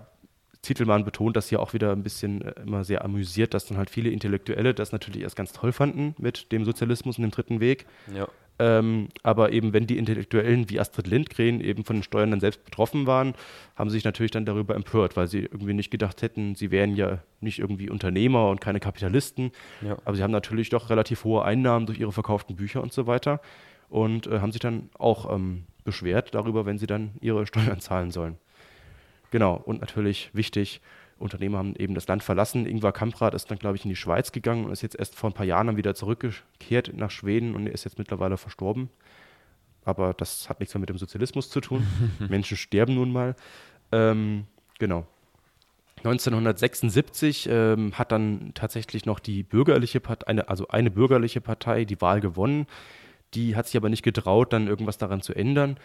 Zitelmann 0.61 1.05
betont 1.05 1.35
das 1.35 1.49
hier 1.49 1.61
auch 1.61 1.73
wieder 1.73 1.91
ein 1.91 2.03
bisschen 2.03 2.41
äh, 2.41 2.53
immer 2.61 2.83
sehr 2.83 3.03
amüsiert, 3.05 3.53
dass 3.53 3.65
dann 3.65 3.77
halt 3.77 3.89
viele 3.89 4.09
Intellektuelle 4.09 4.73
das 4.73 4.91
natürlich 4.91 5.21
erst 5.21 5.35
ganz 5.35 5.53
toll 5.53 5.71
fanden 5.71 6.15
mit 6.17 6.51
dem 6.51 6.65
Sozialismus 6.65 7.17
und 7.17 7.23
dem 7.23 7.31
dritten 7.31 7.59
Weg. 7.59 7.85
Ja. 8.13 8.27
Ähm, 8.59 9.09
aber 9.21 9.51
eben, 9.51 9.71
wenn 9.73 9.85
die 9.85 9.99
Intellektuellen 9.99 10.69
wie 10.69 10.79
Astrid 10.79 11.05
Lindgren 11.05 11.61
eben 11.61 11.85
von 11.85 11.97
den 11.97 12.03
Steuern 12.03 12.31
dann 12.31 12.39
selbst 12.39 12.65
betroffen 12.65 13.05
waren, 13.05 13.35
haben 13.75 13.89
sie 13.89 13.97
sich 13.97 14.03
natürlich 14.03 14.31
dann 14.31 14.45
darüber 14.45 14.75
empört, 14.75 15.15
weil 15.15 15.27
sie 15.27 15.41
irgendwie 15.41 15.73
nicht 15.73 15.91
gedacht 15.91 16.23
hätten, 16.23 16.55
sie 16.55 16.71
wären 16.71 16.95
ja 16.95 17.19
nicht 17.39 17.59
irgendwie 17.59 17.89
Unternehmer 17.89 18.49
und 18.49 18.59
keine 18.59 18.79
Kapitalisten. 18.79 19.51
Ja. 19.81 19.97
Aber 20.05 20.15
sie 20.15 20.23
haben 20.23 20.31
natürlich 20.31 20.69
doch 20.69 20.89
relativ 20.89 21.23
hohe 21.23 21.45
Einnahmen 21.45 21.85
durch 21.85 21.99
ihre 21.99 22.11
verkauften 22.11 22.55
Bücher 22.55 22.81
und 22.81 22.91
so 22.91 23.05
weiter 23.05 23.41
und 23.89 24.25
äh, 24.27 24.39
haben 24.39 24.51
sich 24.51 24.61
dann 24.61 24.89
auch 24.97 25.33
ähm, 25.33 25.65
beschwert 25.87 26.35
darüber, 26.35 26.65
wenn 26.65 26.77
sie 26.77 26.85
dann 26.85 27.11
ihre 27.21 27.47
Steuern 27.51 27.79
zahlen 27.79 28.11
sollen. 28.11 28.37
Genau, 29.31 29.55
und 29.55 29.79
natürlich 29.79 30.29
wichtig, 30.33 30.81
Unternehmer 31.17 31.57
haben 31.59 31.75
eben 31.75 31.95
das 31.95 32.07
Land 32.07 32.23
verlassen. 32.23 32.67
Ingvar 32.67 32.91
Kamprad 32.91 33.33
ist 33.33 33.49
dann, 33.49 33.57
glaube 33.57 33.77
ich, 33.77 33.85
in 33.85 33.89
die 33.89 33.95
Schweiz 33.95 34.31
gegangen 34.33 34.65
und 34.65 34.71
ist 34.71 34.83
jetzt 34.83 34.99
erst 34.99 35.15
vor 35.15 35.29
ein 35.29 35.33
paar 35.33 35.45
Jahren 35.45 35.67
dann 35.67 35.77
wieder 35.77 35.95
zurückgekehrt 35.95 36.91
nach 36.93 37.09
Schweden 37.09 37.55
und 37.55 37.67
ist 37.67 37.85
jetzt 37.85 37.97
mittlerweile 37.97 38.37
verstorben. 38.37 38.89
Aber 39.85 40.13
das 40.13 40.49
hat 40.49 40.59
nichts 40.59 40.75
mehr 40.75 40.81
mit 40.81 40.89
dem 40.89 40.97
Sozialismus 40.97 41.49
zu 41.49 41.61
tun. 41.61 41.87
Menschen 42.19 42.57
sterben 42.57 42.95
nun 42.95 43.11
mal. 43.11 43.35
Ähm, 43.93 44.45
genau. 44.77 45.07
1976 45.99 47.47
ähm, 47.49 47.93
hat 47.97 48.11
dann 48.11 48.51
tatsächlich 48.53 49.05
noch 49.05 49.19
die 49.19 49.43
bürgerliche 49.43 49.99
Partei, 49.99 50.27
eine, 50.27 50.49
also 50.49 50.67
eine 50.67 50.91
bürgerliche 50.91 51.41
Partei, 51.41 51.85
die 51.85 51.99
Wahl 52.01 52.19
gewonnen. 52.19 52.67
Die 53.33 53.55
hat 53.55 53.67
sich 53.67 53.77
aber 53.77 53.89
nicht 53.89 54.03
getraut, 54.03 54.53
dann 54.53 54.67
irgendwas 54.67 54.97
daran 54.97 55.21
zu 55.21 55.33
ändern 55.33 55.77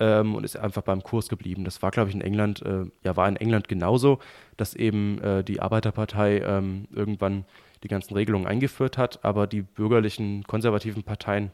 ähm, 0.00 0.34
und 0.34 0.44
ist 0.44 0.56
einfach 0.56 0.82
beim 0.82 1.02
Kurs 1.02 1.28
geblieben. 1.28 1.64
Das 1.64 1.82
war, 1.82 1.90
glaube 1.90 2.10
ich, 2.10 2.14
in 2.14 2.20
England, 2.20 2.62
äh, 2.62 2.84
ja, 3.04 3.16
war 3.16 3.28
in 3.28 3.36
England 3.36 3.68
genauso, 3.68 4.18
dass 4.56 4.74
eben 4.74 5.20
äh, 5.22 5.44
die 5.44 5.60
Arbeiterpartei 5.60 6.38
ähm, 6.40 6.86
irgendwann 6.92 7.44
die 7.82 7.88
ganzen 7.88 8.14
Regelungen 8.14 8.46
eingeführt 8.46 8.98
hat, 8.98 9.24
aber 9.24 9.46
die 9.46 9.62
bürgerlichen, 9.62 10.44
konservativen 10.44 11.02
Parteien, 11.02 11.50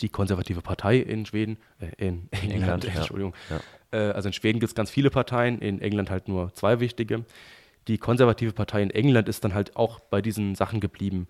die 0.00 0.08
konservative 0.08 0.62
Partei 0.62 0.98
in 0.98 1.26
Schweden, 1.26 1.58
äh, 1.80 1.86
in 1.98 2.28
England, 2.30 2.52
England 2.52 2.84
ja. 2.84 2.90
Entschuldigung, 2.92 3.34
ja. 3.50 3.60
Äh, 3.98 4.12
also 4.12 4.28
in 4.28 4.32
Schweden 4.32 4.60
gibt 4.60 4.70
es 4.70 4.74
ganz 4.74 4.90
viele 4.90 5.10
Parteien, 5.10 5.58
in 5.60 5.80
England 5.80 6.10
halt 6.10 6.28
nur 6.28 6.52
zwei 6.54 6.80
wichtige 6.80 7.24
Die 7.88 7.98
konservative 7.98 8.52
Partei 8.52 8.82
in 8.82 8.90
England 8.90 9.28
ist 9.28 9.44
dann 9.44 9.54
halt 9.54 9.76
auch 9.76 10.00
bei 10.00 10.20
diesen 10.20 10.54
Sachen 10.54 10.80
geblieben. 10.80 11.26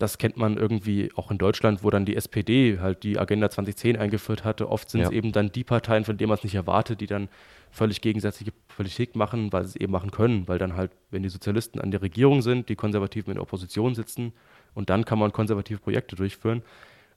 Das 0.00 0.16
kennt 0.16 0.38
man 0.38 0.56
irgendwie 0.56 1.10
auch 1.14 1.30
in 1.30 1.36
Deutschland, 1.36 1.84
wo 1.84 1.90
dann 1.90 2.06
die 2.06 2.16
SPD 2.16 2.78
halt 2.80 3.02
die 3.02 3.18
Agenda 3.18 3.50
2010 3.50 3.98
eingeführt 3.98 4.44
hatte. 4.44 4.70
Oft 4.70 4.88
sind 4.88 5.02
es 5.02 5.10
eben 5.10 5.30
dann 5.30 5.52
die 5.52 5.62
Parteien, 5.62 6.06
von 6.06 6.16
denen 6.16 6.30
man 6.30 6.38
es 6.38 6.42
nicht 6.42 6.54
erwartet, 6.54 7.02
die 7.02 7.06
dann 7.06 7.28
völlig 7.70 8.00
gegensätzliche 8.00 8.52
Politik 8.68 9.14
machen, 9.14 9.52
weil 9.52 9.64
sie 9.64 9.68
es 9.68 9.76
eben 9.76 9.92
machen 9.92 10.10
können. 10.10 10.48
Weil 10.48 10.56
dann 10.56 10.74
halt, 10.74 10.90
wenn 11.10 11.22
die 11.22 11.28
Sozialisten 11.28 11.82
an 11.82 11.90
der 11.90 12.00
Regierung 12.00 12.40
sind, 12.40 12.70
die 12.70 12.76
Konservativen 12.76 13.30
in 13.30 13.34
der 13.34 13.42
Opposition 13.42 13.94
sitzen 13.94 14.32
und 14.72 14.88
dann 14.88 15.04
kann 15.04 15.18
man 15.18 15.32
konservative 15.32 15.80
Projekte 15.80 16.16
durchführen. 16.16 16.62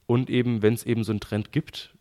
Und 0.05 0.29
eben, 0.29 0.61
wenn 0.61 0.73
es 0.73 0.83
eben 0.83 1.05
so 1.05 1.13
einen 1.13 1.21
Trend 1.21 1.53
gibt, 1.53 1.95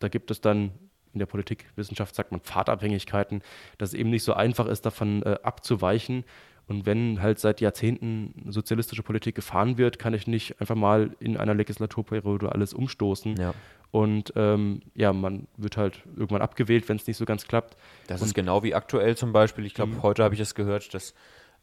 da 0.00 0.08
gibt 0.08 0.32
es 0.32 0.40
dann 0.40 0.72
in 1.12 1.20
der 1.20 1.26
Politikwissenschaft 1.26 2.12
sagt 2.12 2.32
man 2.32 2.40
Pfadabhängigkeiten, 2.40 3.42
dass 3.78 3.90
es 3.90 3.94
eben 3.94 4.10
nicht 4.10 4.24
so 4.24 4.34
einfach 4.34 4.66
ist, 4.66 4.84
davon 4.84 5.22
äh, 5.22 5.36
abzuweichen 5.44 6.24
und 6.66 6.86
wenn 6.86 7.20
halt 7.20 7.38
seit 7.38 7.60
Jahrzehnten 7.60 8.46
sozialistische 8.48 9.02
Politik 9.02 9.34
gefahren 9.34 9.76
wird, 9.76 9.98
kann 9.98 10.14
ich 10.14 10.26
nicht 10.26 10.60
einfach 10.60 10.76
mal 10.76 11.10
in 11.20 11.36
einer 11.36 11.54
Legislaturperiode 11.54 12.52
alles 12.52 12.72
umstoßen. 12.72 13.36
Ja. 13.36 13.54
Und 13.90 14.32
ähm, 14.34 14.80
ja, 14.94 15.12
man 15.12 15.46
wird 15.56 15.76
halt 15.76 16.02
irgendwann 16.16 16.42
abgewählt, 16.42 16.88
wenn 16.88 16.96
es 16.96 17.06
nicht 17.06 17.16
so 17.16 17.24
ganz 17.24 17.46
klappt. 17.46 17.76
Das 18.08 18.20
und 18.20 18.28
ist 18.28 18.34
genau 18.34 18.62
wie 18.62 18.74
aktuell 18.74 19.16
zum 19.16 19.32
Beispiel. 19.32 19.64
Ich 19.66 19.74
glaube, 19.74 19.92
mhm. 19.92 20.02
heute 20.02 20.24
habe 20.24 20.34
ich 20.34 20.40
es 20.40 20.54
gehört, 20.54 20.92
dass 20.94 21.14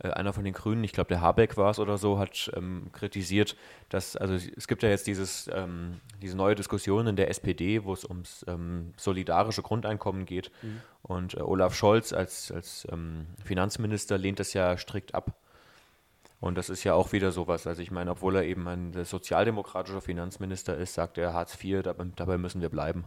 einer 0.10 0.34
von 0.34 0.44
den 0.44 0.54
Grünen, 0.54 0.84
ich 0.84 0.94
glaube 0.94 1.10
der 1.10 1.22
Habeck 1.22 1.58
war 1.58 1.72
es 1.72 1.80
oder 1.80 1.98
so, 1.98 2.18
hat 2.18 2.52
ähm, 2.56 2.90
kritisiert, 2.92 3.56
dass, 3.90 4.16
also 4.16 4.34
es 4.34 4.68
gibt 4.68 4.84
ja 4.84 4.90
jetzt 4.90 5.08
dieses, 5.08 5.50
ähm, 5.54 6.00
diese 6.22 6.36
neue 6.36 6.56
Diskussion 6.56 7.08
in 7.08 7.16
der 7.16 7.30
SPD, 7.30 7.84
wo 7.84 7.94
es 7.94 8.06
ums 8.06 8.46
ähm, 8.48 8.94
solidarische 8.98 9.62
Grundeinkommen 9.62 10.26
geht. 10.26 10.52
Mhm. 10.62 10.82
Und 11.04 11.34
äh, 11.36 11.42
Olaf 11.42 11.76
Scholz 11.76 12.14
als, 12.14 12.52
als 12.52 12.88
ähm, 12.92 13.28
Finanzminister 13.44 14.18
lehnt 14.18 14.40
das 14.40 14.54
ja 14.54 14.78
strikt 14.78 15.14
ab. 15.14 15.36
Und 16.40 16.58
das 16.58 16.70
ist 16.70 16.84
ja 16.84 16.96
auch 16.96 17.12
wieder 17.12 17.32
sowas. 17.32 17.68
Also 17.68 17.84
ich 17.84 17.92
meine, 17.92 18.12
obwohl 18.12 18.36
er 18.36 18.44
eben 18.44 18.68
ein 18.68 19.06
sozialdemokratischer 19.06 20.02
Finanzminister 20.02 20.76
ist, 20.76 20.96
sagt 20.96 21.20
er 21.20 21.34
Hartz 21.34 21.64
IV, 21.64 21.84
dabei, 21.84 22.06
dabei 22.16 22.38
müssen 22.40 22.62
wir 22.62 22.70
bleiben. 22.70 23.06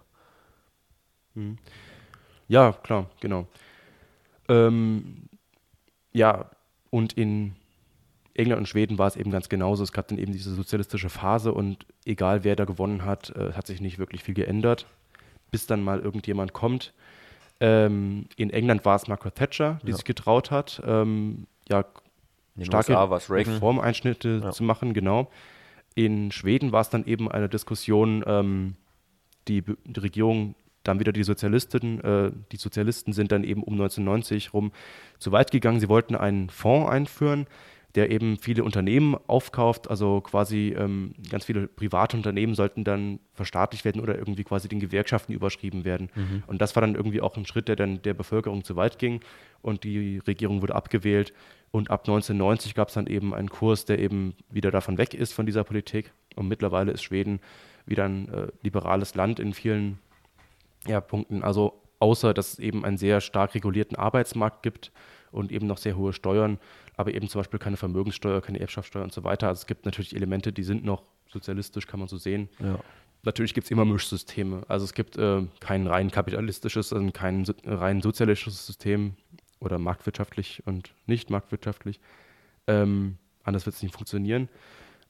Mhm. 1.35 1.59
Ja, 2.47 2.73
klar, 2.73 3.11
genau. 3.21 3.49
Ähm, 4.49 5.29
ja, 6.13 6.51
und 6.95 7.13
in 7.15 7.57
England 8.35 8.61
und 8.61 8.67
Schweden 8.67 8.99
war 8.99 9.09
es 9.09 9.17
eben 9.17 9.33
ganz 9.33 9.49
genauso. 9.49 9.83
Es 9.83 9.91
gab 9.91 10.07
dann 10.07 10.17
eben 10.17 10.31
diese 10.31 10.55
sozialistische 10.55 11.11
Phase 11.11 11.53
und 11.53 11.87
egal 12.05 12.45
wer 12.45 12.55
da 12.55 12.67
gewonnen 12.67 13.05
hat, 13.05 13.31
äh, 13.31 13.53
hat 13.53 13.67
sich 13.67 13.81
nicht 13.81 13.99
wirklich 13.99 14.23
viel 14.23 14.35
geändert, 14.35 14.87
bis 15.51 15.67
dann 15.67 15.83
mal 15.83 15.99
irgendjemand 15.99 16.53
kommt. 16.53 16.95
Ähm, 17.59 18.27
in 18.37 18.51
England 18.51 18.85
war 18.85 18.95
es 18.95 19.09
Margaret 19.09 19.35
Thatcher, 19.35 19.81
die 19.83 19.91
ja. 19.91 19.97
sich 19.97 20.05
getraut 20.05 20.53
hat, 20.53 20.81
ähm, 20.87 21.49
ja, 21.69 21.85
starke 22.63 22.97
Reformeinschnitte 23.29 24.43
ja. 24.45 24.51
zu 24.53 24.63
machen, 24.63 24.95
genau. 24.95 25.33
In 25.97 26.31
Schweden 26.31 26.71
war 26.71 26.83
es 26.83 26.91
dann 26.91 27.07
eben 27.07 27.29
eine 27.29 27.49
Diskussion, 27.49 28.23
ähm, 28.25 28.77
die, 29.49 29.63
die 29.63 30.01
Regierung 30.01 30.55
dann 30.85 31.01
wieder 31.01 31.13
die 31.13 31.25
Sozialisten, 31.25 32.01
äh, 32.01 32.31
die 32.53 32.57
Sozialisten 32.57 33.13
sind 33.13 33.33
dann 33.33 33.43
eben 33.43 33.63
um 33.63 33.75
1990 33.75 34.55
rum 34.55 34.73
zu 35.19 35.33
weit 35.33 35.51
gegangen. 35.51 35.81
Sie 35.81 35.89
wollten 35.89 36.15
einen 36.15 36.51
Fonds 36.51 36.91
einführen, 36.91 37.47
der 37.95 38.11
eben 38.11 38.39
viele 38.39 38.65
Unternehmen 38.65 39.17
aufkauft, 39.29 39.89
also 39.89 40.21
quasi 40.21 40.75
ähm, 40.77 41.15
ganz 41.31 41.45
viele 41.45 41.69
private 41.69 42.17
Unternehmen 42.17 42.55
sollten 42.55 42.83
dann 42.83 43.21
verstaatlicht 43.35 43.85
werden 43.85 44.01
oder 44.01 44.19
irgendwie 44.19 44.43
quasi 44.43 44.69
den 44.69 44.81
Gewerkschaften 44.81 45.33
überschrieben 45.33 45.85
werden. 45.85 46.11
Mhm. 46.15 46.43
Und 46.47 46.61
das 46.61 46.75
war 46.75 46.81
dann 46.81 46.97
irgendwie 46.97 47.21
auch 47.21 47.37
ein 47.37 47.47
Schritt, 47.47 47.69
der 47.69 47.77
dann 47.77 48.03
der 48.03 48.15
Bevölkerung 48.15 48.65
zu 48.65 48.75
weit 48.75 48.99
ging 48.99 49.21
und 49.63 49.85
die 49.85 50.19
Regierung 50.27 50.61
wurde 50.61 50.75
abgewählt. 50.75 51.33
Und 51.71 51.91
ab 51.91 52.01
1990 52.01 52.75
gab 52.75 52.89
es 52.89 52.95
dann 52.95 53.07
eben 53.07 53.35
einen 53.35 53.49
Kurs, 53.49 53.85
der 53.85 53.99
eben 53.99 54.35
wieder 54.51 54.71
davon 54.71 54.99
weg 54.99 55.15
ist, 55.15 55.33
von 55.33 55.47
dieser 55.47 55.65
Politik. 55.65 56.13
Und 56.35 56.49
mittlerweile 56.49 56.93
ist 56.93 57.03
Schweden 57.03 57.41
wieder 57.87 58.05
ein 58.05 58.29
äh, 58.29 58.49
liberales 58.63 59.15
Land 59.15 59.39
in 59.39 59.53
vielen 59.53 59.99
ja, 60.87 61.01
Punkten. 61.01 61.43
Also 61.43 61.81
außer 62.01 62.35
dass 62.35 62.55
es 62.55 62.59
eben 62.59 62.85
einen 62.85 62.99
sehr 62.99 63.21
stark 63.21 63.55
regulierten 63.55 63.97
Arbeitsmarkt 63.97 64.63
gibt 64.63 64.93
und 65.31 65.51
eben 65.51 65.67
noch 65.67 65.79
sehr 65.79 65.97
hohe 65.97 66.13
Steuern, 66.13 66.59
aber 66.97 67.15
eben 67.15 67.29
zum 67.29 67.41
Beispiel 67.41 67.59
keine 67.59 67.77
Vermögenssteuer, 67.77 68.41
keine 68.41 68.61
Erbschaftssteuer 68.61 69.03
und 69.03 69.13
so 69.13 69.25
weiter. 69.25 69.49
Also 69.49 69.61
es 69.61 69.67
gibt 69.67 69.85
natürlich 69.85 70.15
Elemente, 70.15 70.53
die 70.53 70.63
sind 70.63 70.85
noch 70.85 71.03
sozialistisch, 71.29 71.87
kann 71.87 72.01
man 72.01 72.09
so 72.09 72.19
sehen. 72.19 72.49
Ja. 72.61 72.79
Natürlich 73.23 73.55
gibt 73.55 73.65
es 73.65 73.71
immer 73.71 73.85
Mischsysteme. 73.85 74.63
Also 74.69 74.85
es 74.85 74.93
gibt 74.93 75.17
äh, 75.17 75.47
kein 75.61 75.87
rein 75.87 76.11
kapitalistisches 76.11 76.93
und 76.93 76.99
also 76.99 77.13
kein 77.13 77.45
so, 77.45 77.55
rein 77.65 78.03
sozialistisches 78.03 78.67
System 78.67 79.15
oder 79.61 79.79
marktwirtschaftlich 79.79 80.63
und 80.67 80.95
nicht 81.07 81.31
marktwirtschaftlich. 81.31 82.01
Ähm, 82.67 83.17
anders 83.43 83.65
wird 83.67 83.77
es 83.77 83.83
nicht 83.83 83.95
funktionieren. 83.95 84.49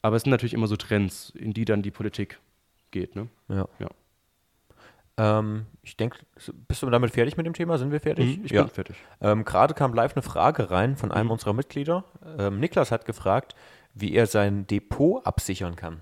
Aber 0.01 0.17
es 0.17 0.23
sind 0.23 0.31
natürlich 0.31 0.55
immer 0.55 0.69
so 0.69 0.77
Trends, 0.77 1.31
in 1.31 1.53
die 1.53 1.65
dann 1.65 1.83
die 1.83 1.91
Politik 1.91 2.39
geht. 2.93 3.17
Ne? 3.17 3.29
Ja. 3.49 3.69
ja. 3.81 3.89
Ähm, 5.17 5.67
ich 5.83 5.97
denke, 5.97 6.19
bist 6.69 6.83
du 6.83 6.91
damit 6.91 7.13
fertig 7.13 7.37
mit 7.37 7.47
dem 7.47 7.55
Thema? 7.55 7.79
Sind 7.79 7.93
wir 7.93 8.01
fertig? 8.01 8.39
Mhm, 8.39 8.45
ich 8.45 8.53
ja. 8.53 8.63
bin 8.63 8.71
fertig. 8.71 8.97
Ähm, 9.21 9.45
Gerade 9.45 9.75
kam 9.75 9.95
live 9.95 10.15
eine 10.15 10.23
Frage 10.23 10.71
rein 10.71 10.97
von 10.97 11.13
einem 11.13 11.27
mhm. 11.27 11.33
unserer 11.33 11.53
Mitglieder. 11.53 12.05
Ähm, 12.39 12.59
Niklas 12.59 12.91
hat 12.91 13.05
gefragt, 13.05 13.55
wie 13.95 14.15
er 14.15 14.27
sein 14.27 14.67
Depot 14.67 15.25
absichern 15.25 15.77
kann. 15.77 16.01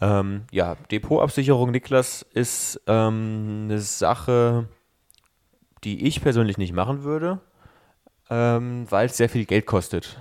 Ähm, 0.00 0.44
ja, 0.50 0.76
Depotabsicherung, 0.90 1.70
Niklas, 1.70 2.22
ist 2.22 2.80
ähm, 2.86 3.64
eine 3.64 3.80
Sache, 3.80 4.68
die 5.84 6.06
ich 6.06 6.22
persönlich 6.22 6.58
nicht 6.58 6.72
machen 6.72 7.04
würde, 7.04 7.40
ähm, 8.30 8.86
weil 8.90 9.06
es 9.06 9.16
sehr 9.16 9.28
viel 9.28 9.44
Geld 9.44 9.66
kostet 9.66 10.18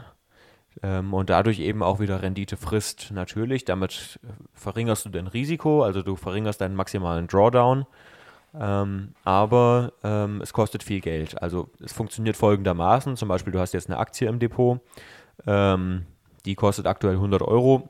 ähm, 0.81 1.13
und 1.13 1.29
dadurch 1.29 1.59
eben 1.59 1.83
auch 1.83 1.99
wieder 1.99 2.21
Rendite 2.21 2.57
frisst. 2.57 3.11
Natürlich, 3.11 3.65
damit 3.65 4.19
äh, 4.23 4.27
verringerst 4.53 5.05
du 5.05 5.09
dein 5.09 5.27
Risiko, 5.27 5.83
also 5.83 6.01
du 6.01 6.15
verringerst 6.15 6.61
deinen 6.61 6.75
maximalen 6.75 7.27
Drawdown. 7.27 7.85
Ähm, 8.55 9.13
aber 9.23 9.93
ähm, 10.03 10.39
es 10.41 10.53
kostet 10.53 10.83
viel 10.83 11.01
Geld. 11.01 11.41
Also 11.41 11.69
es 11.83 11.93
funktioniert 11.93 12.37
folgendermaßen, 12.37 13.17
zum 13.17 13.27
Beispiel 13.27 13.51
du 13.51 13.59
hast 13.59 13.73
jetzt 13.73 13.89
eine 13.89 13.97
Aktie 13.97 14.27
im 14.27 14.39
Depot, 14.39 14.79
ähm, 15.47 16.05
die 16.45 16.55
kostet 16.55 16.85
aktuell 16.85 17.15
100 17.15 17.41
Euro 17.41 17.89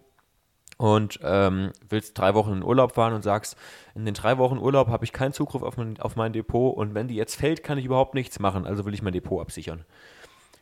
und 0.77 1.19
ähm, 1.21 1.71
willst 1.89 2.17
drei 2.17 2.33
Wochen 2.33 2.53
in 2.53 2.63
Urlaub 2.63 2.93
fahren 2.95 3.13
und 3.13 3.23
sagst, 3.23 3.57
in 3.93 4.05
den 4.05 4.13
drei 4.13 4.37
Wochen 4.37 4.57
Urlaub 4.57 4.87
habe 4.87 5.03
ich 5.03 5.11
keinen 5.11 5.33
Zugriff 5.33 5.63
auf 5.63 5.75
mein, 5.75 5.99
auf 5.99 6.15
mein 6.15 6.33
Depot 6.33 6.75
und 6.75 6.93
wenn 6.93 7.07
die 7.07 7.15
jetzt 7.15 7.35
fällt, 7.35 7.63
kann 7.63 7.77
ich 7.77 7.85
überhaupt 7.85 8.13
nichts 8.13 8.39
machen, 8.39 8.65
also 8.65 8.85
will 8.85 8.93
ich 8.93 9.01
mein 9.01 9.13
Depot 9.13 9.41
absichern. 9.41 9.83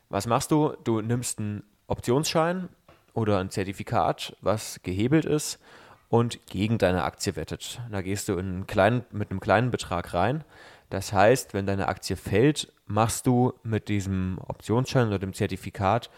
Was 0.09 0.27
machst 0.27 0.51
du? 0.51 0.73
Du 0.83 1.01
nimmst 1.01 1.39
einen 1.39 1.63
Optionsschein 1.91 2.69
oder 3.13 3.39
ein 3.39 3.49
Zertifikat, 3.49 4.35
was 4.41 4.81
gehebelt 4.81 5.25
ist 5.25 5.59
und 6.07 6.45
gegen 6.47 6.77
deine 6.77 7.03
Aktie 7.03 7.35
wettet. 7.35 7.81
Da 7.91 8.01
gehst 8.01 8.29
du 8.29 8.37
in 8.37 8.65
kleinen, 8.65 9.03
mit 9.11 9.29
einem 9.29 9.41
kleinen 9.41 9.71
Betrag 9.71 10.13
rein. 10.13 10.43
Das 10.89 11.13
heißt, 11.13 11.53
wenn 11.53 11.65
deine 11.65 11.89
Aktie 11.89 12.15
fällt, 12.15 12.71
machst 12.85 13.27
du 13.27 13.53
mit 13.63 13.89
diesem 13.89 14.39
Optionsschein 14.47 15.07
oder 15.07 15.19
dem 15.19 15.33
Zertifikat 15.33 16.09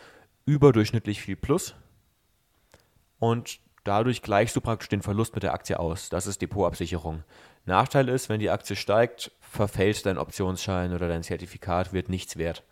überdurchschnittlich 0.46 1.22
viel 1.22 1.36
Plus 1.36 1.76
und 3.20 3.60
dadurch 3.84 4.22
gleichst 4.22 4.56
du 4.56 4.62
praktisch 4.62 4.90
den 4.90 5.02
Verlust 5.02 5.34
mit 5.34 5.44
der 5.44 5.54
Aktie 5.54 5.80
aus. 5.80 6.10
Das 6.10 6.28
ist 6.28 6.42
Depotabsicherung. 6.42 7.24
Nachteil 7.66 8.10
ist, 8.10 8.30
wenn 8.30 8.40
die 8.40 8.50
Aktie 8.50 8.76
steigt, 8.76 9.32
verfällt 9.42 10.06
dein 10.06 10.18
Optionsschein 10.18 10.94
oder 10.94 11.08
dein 11.08 11.24
Zertifikat, 11.24 11.94
wird 11.94 12.10
nichts 12.10 12.38
wert. 12.38 12.64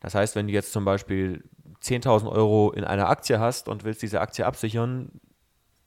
Das 0.00 0.14
heißt, 0.14 0.34
wenn 0.36 0.46
du 0.46 0.52
jetzt 0.52 0.72
zum 0.72 0.84
Beispiel 0.84 1.44
10.000 1.82 2.30
Euro 2.30 2.72
in 2.72 2.84
einer 2.84 3.08
Aktie 3.08 3.38
hast 3.40 3.68
und 3.68 3.84
willst 3.84 4.02
diese 4.02 4.20
Aktie 4.20 4.46
absichern 4.46 5.10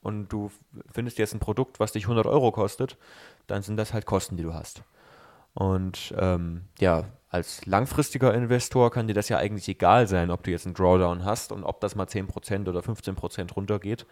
und 0.01 0.27
du 0.29 0.51
findest 0.91 1.17
jetzt 1.17 1.33
ein 1.33 1.39
Produkt, 1.39 1.79
was 1.79 1.93
dich 1.93 2.03
100 2.03 2.25
Euro 2.25 2.51
kostet, 2.51 2.97
dann 3.47 3.61
sind 3.61 3.77
das 3.77 3.93
halt 3.93 4.05
Kosten, 4.05 4.37
die 4.37 4.43
du 4.43 4.53
hast. 4.53 4.83
Und 5.53 6.13
ähm, 6.17 6.63
ja, 6.79 7.05
als 7.29 7.65
langfristiger 7.65 8.33
Investor 8.33 8.91
kann 8.91 9.07
dir 9.07 9.13
das 9.13 9.29
ja 9.29 9.37
eigentlich 9.37 9.67
egal 9.67 10.07
sein, 10.07 10.31
ob 10.31 10.43
du 10.43 10.51
jetzt 10.51 10.65
einen 10.65 10.75
Drawdown 10.75 11.25
hast 11.25 11.51
und 11.51 11.63
ob 11.63 11.79
das 11.79 11.95
mal 11.95 12.05
10% 12.05 12.67
oder 12.67 12.81
15% 12.81 13.53
runtergeht. 13.53 14.05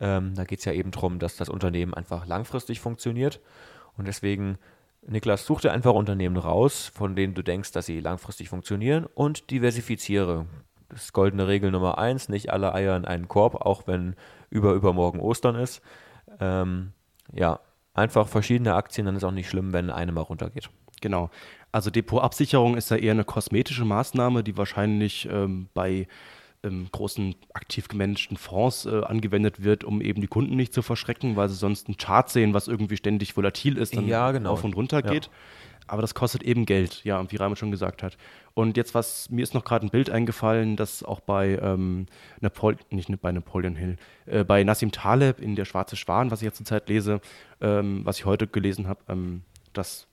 Ähm, 0.00 0.34
da 0.34 0.44
geht 0.44 0.58
es 0.58 0.64
ja 0.64 0.72
eben 0.72 0.90
darum, 0.90 1.18
dass 1.18 1.36
das 1.36 1.48
Unternehmen 1.48 1.94
einfach 1.94 2.26
langfristig 2.26 2.80
funktioniert. 2.80 3.40
Und 3.96 4.08
deswegen, 4.08 4.58
Niklas, 5.06 5.46
such 5.46 5.60
dir 5.60 5.72
einfach 5.72 5.92
Unternehmen 5.92 6.36
raus, 6.36 6.90
von 6.94 7.14
denen 7.14 7.34
du 7.34 7.42
denkst, 7.42 7.72
dass 7.72 7.86
sie 7.86 8.00
langfristig 8.00 8.48
funktionieren 8.48 9.06
und 9.14 9.50
diversifiziere. 9.50 10.46
Das 10.94 11.06
ist 11.06 11.12
goldene 11.12 11.48
Regel 11.48 11.72
Nummer 11.72 11.98
eins, 11.98 12.28
nicht 12.28 12.52
alle 12.52 12.72
Eier 12.72 12.96
in 12.96 13.04
einen 13.04 13.26
Korb, 13.26 13.56
auch 13.56 13.88
wenn 13.88 14.14
über 14.48 14.74
übermorgen 14.74 15.18
Ostern 15.18 15.56
ist. 15.56 15.82
Ähm, 16.38 16.92
ja, 17.32 17.58
einfach 17.94 18.28
verschiedene 18.28 18.74
Aktien, 18.74 19.06
dann 19.06 19.16
ist 19.16 19.24
auch 19.24 19.32
nicht 19.32 19.48
schlimm, 19.48 19.72
wenn 19.72 19.90
eine 19.90 20.12
mal 20.12 20.20
runtergeht. 20.20 20.70
Genau. 21.00 21.30
Also 21.72 21.90
Depotabsicherung 21.90 22.76
ist 22.76 22.92
ja 22.92 22.96
eher 22.96 23.10
eine 23.10 23.24
kosmetische 23.24 23.84
Maßnahme, 23.84 24.44
die 24.44 24.56
wahrscheinlich 24.56 25.28
ähm, 25.28 25.66
bei 25.74 26.06
ähm, 26.62 26.86
großen 26.92 27.34
aktiv 27.54 27.88
gemanagten 27.88 28.36
Fonds 28.36 28.86
äh, 28.86 29.02
angewendet 29.02 29.64
wird, 29.64 29.82
um 29.82 30.00
eben 30.00 30.20
die 30.20 30.28
Kunden 30.28 30.54
nicht 30.54 30.72
zu 30.72 30.82
verschrecken, 30.82 31.34
weil 31.34 31.48
sie 31.48 31.56
sonst 31.56 31.88
einen 31.88 31.96
Chart 31.96 32.30
sehen, 32.30 32.54
was 32.54 32.68
irgendwie 32.68 32.96
ständig 32.96 33.36
volatil 33.36 33.78
ist, 33.78 33.96
dann 33.96 34.06
ja, 34.06 34.30
genau. 34.30 34.52
auf 34.52 34.62
und 34.62 34.76
runter 34.76 35.02
geht. 35.02 35.24
Ja. 35.24 35.30
Aber 35.86 36.02
das 36.02 36.14
kostet 36.14 36.42
eben 36.42 36.66
Geld, 36.66 37.04
ja, 37.04 37.30
wie 37.30 37.36
Raimund 37.36 37.58
schon 37.58 37.70
gesagt 37.70 38.02
hat. 38.02 38.16
Und 38.54 38.76
jetzt 38.76 38.94
was, 38.94 39.30
mir 39.30 39.42
ist 39.42 39.54
noch 39.54 39.64
gerade 39.64 39.86
ein 39.86 39.90
Bild 39.90 40.10
eingefallen, 40.10 40.76
das 40.76 41.02
auch 41.02 41.20
bei 41.20 41.58
ähm, 41.60 42.06
Napol 42.40 42.76
nicht 42.90 43.10
bei 43.20 43.32
Napoleon 43.32 43.76
Hill, 43.76 43.96
äh, 44.26 44.44
bei 44.44 44.62
Nassim 44.64 44.92
Taleb 44.92 45.40
in 45.40 45.56
Der 45.56 45.64
Schwarze 45.64 45.96
Schwan, 45.96 46.30
was 46.30 46.40
ich 46.40 46.46
jetzt 46.46 46.56
zurzeit 46.56 46.88
lese, 46.88 47.20
ähm, 47.60 48.02
was 48.04 48.18
ich 48.18 48.24
heute 48.24 48.46
gelesen 48.46 48.86
habe, 48.88 49.00
ähm, 49.08 49.42
das 49.72 50.06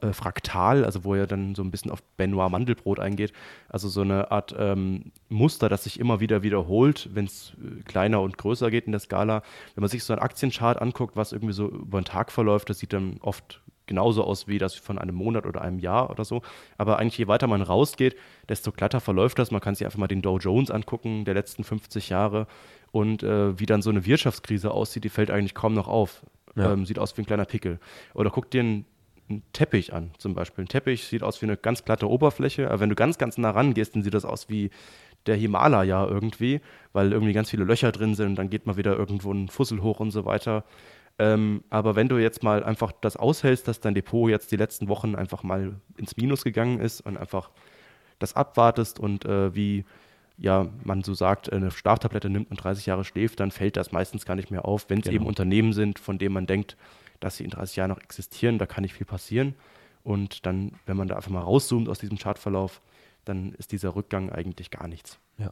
äh, 0.00 0.12
Fraktal, 0.12 0.84
also 0.84 1.04
wo 1.04 1.14
er 1.14 1.26
dann 1.26 1.54
so 1.54 1.62
ein 1.62 1.70
bisschen 1.70 1.90
auf 1.90 2.02
Benoit 2.16 2.50
Mandelbrot 2.50 3.00
eingeht. 3.00 3.32
Also 3.68 3.88
so 3.88 4.02
eine 4.02 4.30
Art 4.30 4.54
ähm, 4.58 5.12
Muster, 5.28 5.68
das 5.68 5.84
sich 5.84 5.98
immer 5.98 6.20
wieder 6.20 6.42
wiederholt, 6.42 7.08
wenn 7.14 7.24
es 7.24 7.54
äh, 7.62 7.82
kleiner 7.82 8.20
und 8.20 8.38
größer 8.38 8.70
geht 8.70 8.86
in 8.86 8.92
der 8.92 9.00
Skala. 9.00 9.42
Wenn 9.74 9.82
man 9.82 9.90
sich 9.90 10.04
so 10.04 10.12
einen 10.12 10.22
Aktienchart 10.22 10.80
anguckt, 10.80 11.16
was 11.16 11.32
irgendwie 11.32 11.54
so 11.54 11.68
über 11.68 12.00
den 12.00 12.04
Tag 12.04 12.30
verläuft, 12.30 12.70
das 12.70 12.78
sieht 12.78 12.92
dann 12.92 13.18
oft 13.20 13.60
genauso 13.90 14.22
aus 14.22 14.46
wie 14.46 14.58
das 14.58 14.76
von 14.76 14.98
einem 14.98 15.16
Monat 15.16 15.46
oder 15.46 15.62
einem 15.62 15.80
Jahr 15.80 16.10
oder 16.10 16.24
so. 16.24 16.42
Aber 16.78 17.00
eigentlich 17.00 17.18
je 17.18 17.26
weiter 17.26 17.48
man 17.48 17.60
rausgeht, 17.60 18.16
desto 18.48 18.70
glatter 18.70 19.00
verläuft 19.00 19.40
das. 19.40 19.50
Man 19.50 19.60
kann 19.60 19.74
sich 19.74 19.84
einfach 19.84 19.98
mal 19.98 20.06
den 20.06 20.22
Dow 20.22 20.38
Jones 20.38 20.70
angucken 20.70 21.24
der 21.24 21.34
letzten 21.34 21.64
50 21.64 22.08
Jahre 22.08 22.46
und 22.92 23.24
äh, 23.24 23.58
wie 23.58 23.66
dann 23.66 23.82
so 23.82 23.90
eine 23.90 24.06
Wirtschaftskrise 24.06 24.70
aussieht, 24.70 25.02
die 25.02 25.08
fällt 25.08 25.32
eigentlich 25.32 25.54
kaum 25.54 25.74
noch 25.74 25.88
auf. 25.88 26.22
Ja. 26.54 26.72
Ähm, 26.72 26.86
sieht 26.86 27.00
aus 27.00 27.16
wie 27.16 27.22
ein 27.22 27.26
kleiner 27.26 27.46
Pickel. 27.46 27.80
Oder 28.14 28.30
guck 28.30 28.48
dir 28.50 28.60
einen 28.60 28.84
einen 29.28 29.44
Teppich 29.52 29.92
an, 29.92 30.10
zum 30.18 30.34
Beispiel. 30.34 30.64
Ein 30.64 30.68
Teppich 30.68 31.04
sieht 31.04 31.22
aus 31.22 31.40
wie 31.40 31.46
eine 31.46 31.56
ganz 31.56 31.84
glatte 31.84 32.08
Oberfläche, 32.08 32.68
aber 32.68 32.80
wenn 32.80 32.88
du 32.88 32.96
ganz, 32.96 33.16
ganz 33.16 33.38
nah 33.38 33.50
rangehst, 33.50 33.94
dann 33.94 34.02
sieht 34.02 34.14
das 34.14 34.24
aus 34.24 34.48
wie 34.48 34.70
der 35.26 35.36
Himalaya 35.36 36.04
irgendwie, 36.06 36.60
weil 36.92 37.12
irgendwie 37.12 37.32
ganz 37.32 37.50
viele 37.50 37.62
Löcher 37.62 37.92
drin 37.92 38.16
sind 38.16 38.26
und 38.26 38.34
dann 38.36 38.50
geht 38.50 38.66
mal 38.66 38.76
wieder 38.76 38.96
irgendwo 38.96 39.32
ein 39.32 39.48
Fussel 39.48 39.82
hoch 39.82 40.00
und 40.00 40.10
so 40.10 40.24
weiter. 40.24 40.64
Ähm, 41.20 41.64
aber 41.68 41.96
wenn 41.96 42.08
du 42.08 42.16
jetzt 42.16 42.42
mal 42.42 42.64
einfach 42.64 42.92
das 42.92 43.18
aushältst, 43.18 43.68
dass 43.68 43.78
dein 43.78 43.94
Depot 43.94 44.30
jetzt 44.30 44.50
die 44.52 44.56
letzten 44.56 44.88
Wochen 44.88 45.14
einfach 45.14 45.42
mal 45.42 45.74
ins 45.98 46.16
Minus 46.16 46.44
gegangen 46.44 46.80
ist 46.80 47.02
und 47.02 47.18
einfach 47.18 47.50
das 48.18 48.34
abwartest 48.34 48.98
und 48.98 49.26
äh, 49.26 49.54
wie 49.54 49.84
ja, 50.38 50.68
man 50.82 51.02
so 51.02 51.12
sagt, 51.12 51.52
eine 51.52 51.70
Schlaftablette 51.70 52.30
nimmt 52.30 52.50
und 52.50 52.56
30 52.56 52.86
Jahre 52.86 53.04
schläft, 53.04 53.38
dann 53.38 53.50
fällt 53.50 53.76
das 53.76 53.92
meistens 53.92 54.24
gar 54.24 54.34
nicht 54.34 54.50
mehr 54.50 54.64
auf, 54.64 54.88
wenn 54.88 55.00
es 55.00 55.04
genau. 55.04 55.16
eben 55.16 55.26
Unternehmen 55.26 55.74
sind, 55.74 55.98
von 55.98 56.16
denen 56.16 56.32
man 56.32 56.46
denkt, 56.46 56.78
dass 57.20 57.36
sie 57.36 57.44
in 57.44 57.50
30 57.50 57.76
Jahren 57.76 57.90
noch 57.90 58.00
existieren, 58.00 58.56
da 58.56 58.64
kann 58.64 58.80
nicht 58.80 58.94
viel 58.94 59.04
passieren. 59.06 59.54
Und 60.02 60.46
dann, 60.46 60.72
wenn 60.86 60.96
man 60.96 61.06
da 61.06 61.16
einfach 61.16 61.30
mal 61.30 61.42
rauszoomt 61.42 61.90
aus 61.90 61.98
diesem 61.98 62.16
Chartverlauf, 62.16 62.80
dann 63.24 63.52
ist 63.52 63.72
dieser 63.72 63.94
Rückgang 63.94 64.30
eigentlich 64.30 64.70
gar 64.70 64.88
nichts. 64.88 65.18
Ja. 65.38 65.50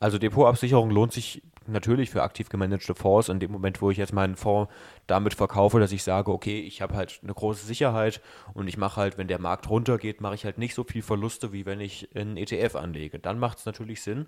Also 0.00 0.18
Depotabsicherung 0.18 0.90
lohnt 0.90 1.12
sich 1.12 1.42
natürlich 1.66 2.10
für 2.10 2.22
aktiv 2.22 2.48
gemanagte 2.48 2.94
Fonds. 2.94 3.28
In 3.28 3.40
dem 3.40 3.52
Moment, 3.52 3.80
wo 3.80 3.90
ich 3.90 3.98
jetzt 3.98 4.12
meinen 4.12 4.36
Fonds 4.36 4.72
damit 5.06 5.34
verkaufe, 5.34 5.80
dass 5.80 5.92
ich 5.92 6.02
sage, 6.02 6.30
okay, 6.30 6.60
ich 6.60 6.82
habe 6.82 6.94
halt 6.94 7.20
eine 7.22 7.32
große 7.32 7.64
Sicherheit 7.64 8.20
und 8.54 8.68
ich 8.68 8.76
mache 8.76 9.00
halt, 9.00 9.18
wenn 9.18 9.28
der 9.28 9.40
Markt 9.40 9.68
runtergeht, 9.70 10.20
mache 10.20 10.34
ich 10.34 10.44
halt 10.44 10.58
nicht 10.58 10.74
so 10.74 10.84
viel 10.84 11.02
Verluste, 11.02 11.52
wie 11.52 11.66
wenn 11.66 11.80
ich 11.80 12.14
einen 12.14 12.36
ETF 12.36 12.76
anlege. 12.76 13.18
Dann 13.18 13.38
macht 13.38 13.58
es 13.58 13.66
natürlich 13.66 14.02
Sinn, 14.02 14.26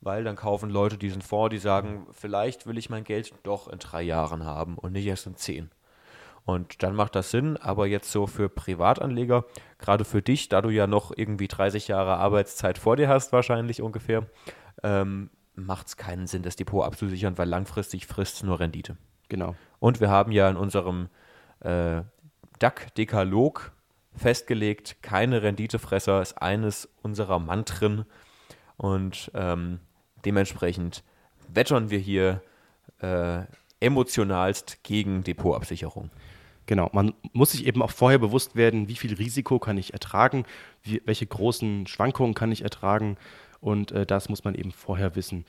weil 0.00 0.24
dann 0.24 0.36
kaufen 0.36 0.70
Leute 0.70 0.96
diesen 0.96 1.22
Fonds, 1.22 1.52
die 1.52 1.58
sagen, 1.58 2.06
vielleicht 2.12 2.66
will 2.66 2.78
ich 2.78 2.90
mein 2.90 3.04
Geld 3.04 3.34
doch 3.42 3.68
in 3.68 3.78
drei 3.78 4.02
Jahren 4.02 4.44
haben 4.44 4.78
und 4.78 4.92
nicht 4.92 5.06
erst 5.06 5.26
in 5.26 5.36
zehn. 5.36 5.70
Und 6.46 6.84
dann 6.84 6.94
macht 6.94 7.16
das 7.16 7.32
Sinn, 7.32 7.56
aber 7.56 7.88
jetzt 7.88 8.12
so 8.12 8.28
für 8.28 8.48
Privatanleger, 8.48 9.44
gerade 9.78 10.04
für 10.04 10.22
dich, 10.22 10.48
da 10.48 10.62
du 10.62 10.70
ja 10.70 10.86
noch 10.86 11.12
irgendwie 11.14 11.48
30 11.48 11.88
Jahre 11.88 12.18
Arbeitszeit 12.18 12.78
vor 12.78 12.96
dir 12.96 13.08
hast, 13.08 13.32
wahrscheinlich 13.32 13.82
ungefähr, 13.82 14.26
ähm, 14.84 15.28
macht 15.56 15.88
es 15.88 15.96
keinen 15.96 16.28
Sinn, 16.28 16.44
das 16.44 16.54
Depot 16.54 16.84
abzusichern, 16.84 17.36
weil 17.36 17.48
langfristig 17.48 18.06
frisst 18.06 18.36
es 18.36 18.42
nur 18.44 18.60
Rendite. 18.60 18.96
Genau. 19.28 19.56
Und 19.80 20.00
wir 20.00 20.08
haben 20.08 20.30
ja 20.30 20.48
in 20.48 20.56
unserem 20.56 21.08
äh, 21.60 22.02
DAC-Dekalog 22.60 23.72
festgelegt, 24.14 25.02
keine 25.02 25.42
Renditefresser 25.42 26.22
ist 26.22 26.40
eines 26.40 26.88
unserer 27.02 27.40
Mantren. 27.40 28.04
Und 28.76 29.32
ähm, 29.34 29.80
dementsprechend 30.24 31.02
wettern 31.48 31.90
wir 31.90 31.98
hier 31.98 32.40
äh, 33.00 33.42
emotionalst 33.80 34.84
gegen 34.84 35.24
Depotabsicherung. 35.24 36.10
Genau, 36.66 36.90
man 36.92 37.14
muss 37.32 37.52
sich 37.52 37.66
eben 37.66 37.80
auch 37.80 37.92
vorher 37.92 38.18
bewusst 38.18 38.56
werden, 38.56 38.88
wie 38.88 38.96
viel 38.96 39.14
Risiko 39.14 39.58
kann 39.58 39.78
ich 39.78 39.92
ertragen, 39.92 40.44
wie, 40.82 41.00
welche 41.04 41.26
großen 41.26 41.86
Schwankungen 41.86 42.34
kann 42.34 42.50
ich 42.50 42.62
ertragen 42.62 43.16
und 43.60 43.92
äh, 43.92 44.04
das 44.04 44.28
muss 44.28 44.44
man 44.44 44.54
eben 44.54 44.72
vorher 44.72 45.14
wissen. 45.14 45.44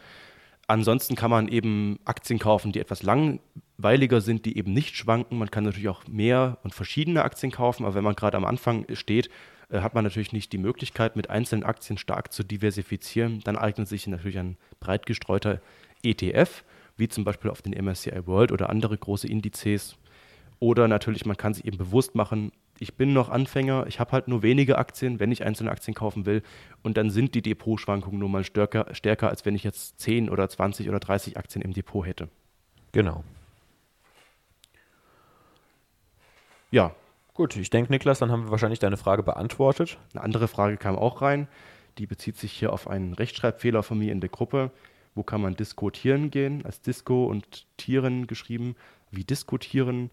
Ansonsten 0.68 1.16
kann 1.16 1.32
man 1.32 1.48
eben 1.48 1.98
Aktien 2.06 2.40
kaufen, 2.40 2.72
die 2.72 2.80
etwas 2.80 3.02
langweiliger 3.02 4.20
sind, 4.20 4.46
die 4.46 4.58
eben 4.58 4.74
nicht 4.74 4.98
schwanken. 4.98 5.38
Man 5.38 5.50
kann 5.50 5.64
natürlich 5.64 5.88
auch 5.88 6.06
mehr 6.08 6.58
und 6.64 6.76
verschiedene 6.76 7.24
Aktien 7.24 7.54
kaufen, 7.54 7.86
aber 7.86 7.96
wenn 7.96 8.04
man 8.04 8.16
gerade 8.16 8.36
am 8.36 8.46
Anfang 8.46 8.86
steht, 8.94 9.30
äh, 9.70 9.80
hat 9.80 9.96
man 9.96 10.04
natürlich 10.04 10.34
nicht 10.34 10.52
die 10.54 10.58
Möglichkeit, 10.58 11.16
mit 11.16 11.30
einzelnen 11.30 11.64
Aktien 11.64 11.98
stark 11.98 12.32
zu 12.32 12.44
diversifizieren. 12.44 13.40
Dann 13.44 13.58
eignet 13.58 13.88
sich 13.88 14.06
natürlich 14.08 14.38
ein 14.38 14.58
breit 14.80 15.06
gestreuter 15.06 15.62
ETF, 16.04 16.64
wie 16.96 17.08
zum 17.08 17.24
Beispiel 17.24 17.50
auf 17.50 17.62
den 17.62 17.74
MSCI 17.74 18.28
World 18.28 18.52
oder 18.52 18.70
andere 18.70 18.98
große 18.98 19.28
Indizes 19.28 19.98
oder 20.60 20.88
natürlich, 20.88 21.26
man 21.26 21.38
kann 21.38 21.54
sich 21.54 21.66
eben 21.66 21.78
bewusst 21.78 22.16
machen, 22.16 22.52
ich 22.80 22.96
bin 22.96 23.14
noch 23.14 23.30
Anfänger, 23.30 23.86
ich 23.88 24.00
habe 24.00 24.12
halt 24.12 24.28
nur 24.28 24.44
wenige 24.44 24.78
Aktien, 24.78 25.20
wenn 25.20 25.32
ich 25.32 25.44
einzelne 25.44 25.72
Aktien 25.72 25.96
kaufen 25.96 26.26
will. 26.26 26.44
Und 26.84 26.98
dann 26.98 27.10
sind 27.10 27.34
die 27.34 27.42
Depotschwankungen 27.42 28.20
nun 28.20 28.32
mal 28.32 28.44
stärker, 28.44 28.94
stärker, 28.94 29.30
als 29.30 29.46
wenn 29.46 29.56
ich 29.56 29.64
jetzt 29.64 30.00
10 30.00 30.30
oder 30.30 30.48
20 30.48 30.88
oder 30.90 31.00
30 31.00 31.38
Aktien 31.38 31.64
im 31.64 31.74
Depot 31.74 32.06
hätte. 32.06 32.30
Genau. 32.92 33.24
Ja. 36.72 36.96
Gut, 37.34 37.56
ich 37.56 37.70
denke, 37.70 37.92
Niklas, 37.92 38.18
dann 38.18 38.32
haben 38.32 38.46
wir 38.46 38.52
wahrscheinlich 38.52 38.80
deine 38.80 38.98
Frage 38.98 39.22
beantwortet. 39.22 40.00
Eine 40.14 40.24
andere 40.24 40.48
Frage 40.48 40.78
kam 40.78 40.96
auch 40.96 41.22
rein. 41.22 41.48
Die 42.00 42.08
bezieht 42.08 42.38
sich 42.38 42.52
hier 42.52 42.74
auf 42.74 42.88
einen 42.88 43.14
Rechtschreibfehler 43.14 43.84
von 43.84 44.00
mir 44.00 44.12
in 44.12 44.22
der 44.22 44.30
Gruppe. 44.30 44.72
Wo 45.14 45.22
kann 45.22 45.42
man 45.42 45.56
diskutieren 45.56 46.32
gehen? 46.32 46.66
Als 46.66 46.82
Disco 46.82 47.26
und 47.26 47.68
Tieren 47.78 48.26
geschrieben. 48.26 48.76
Wie 49.12 49.24
diskutieren? 49.24 50.10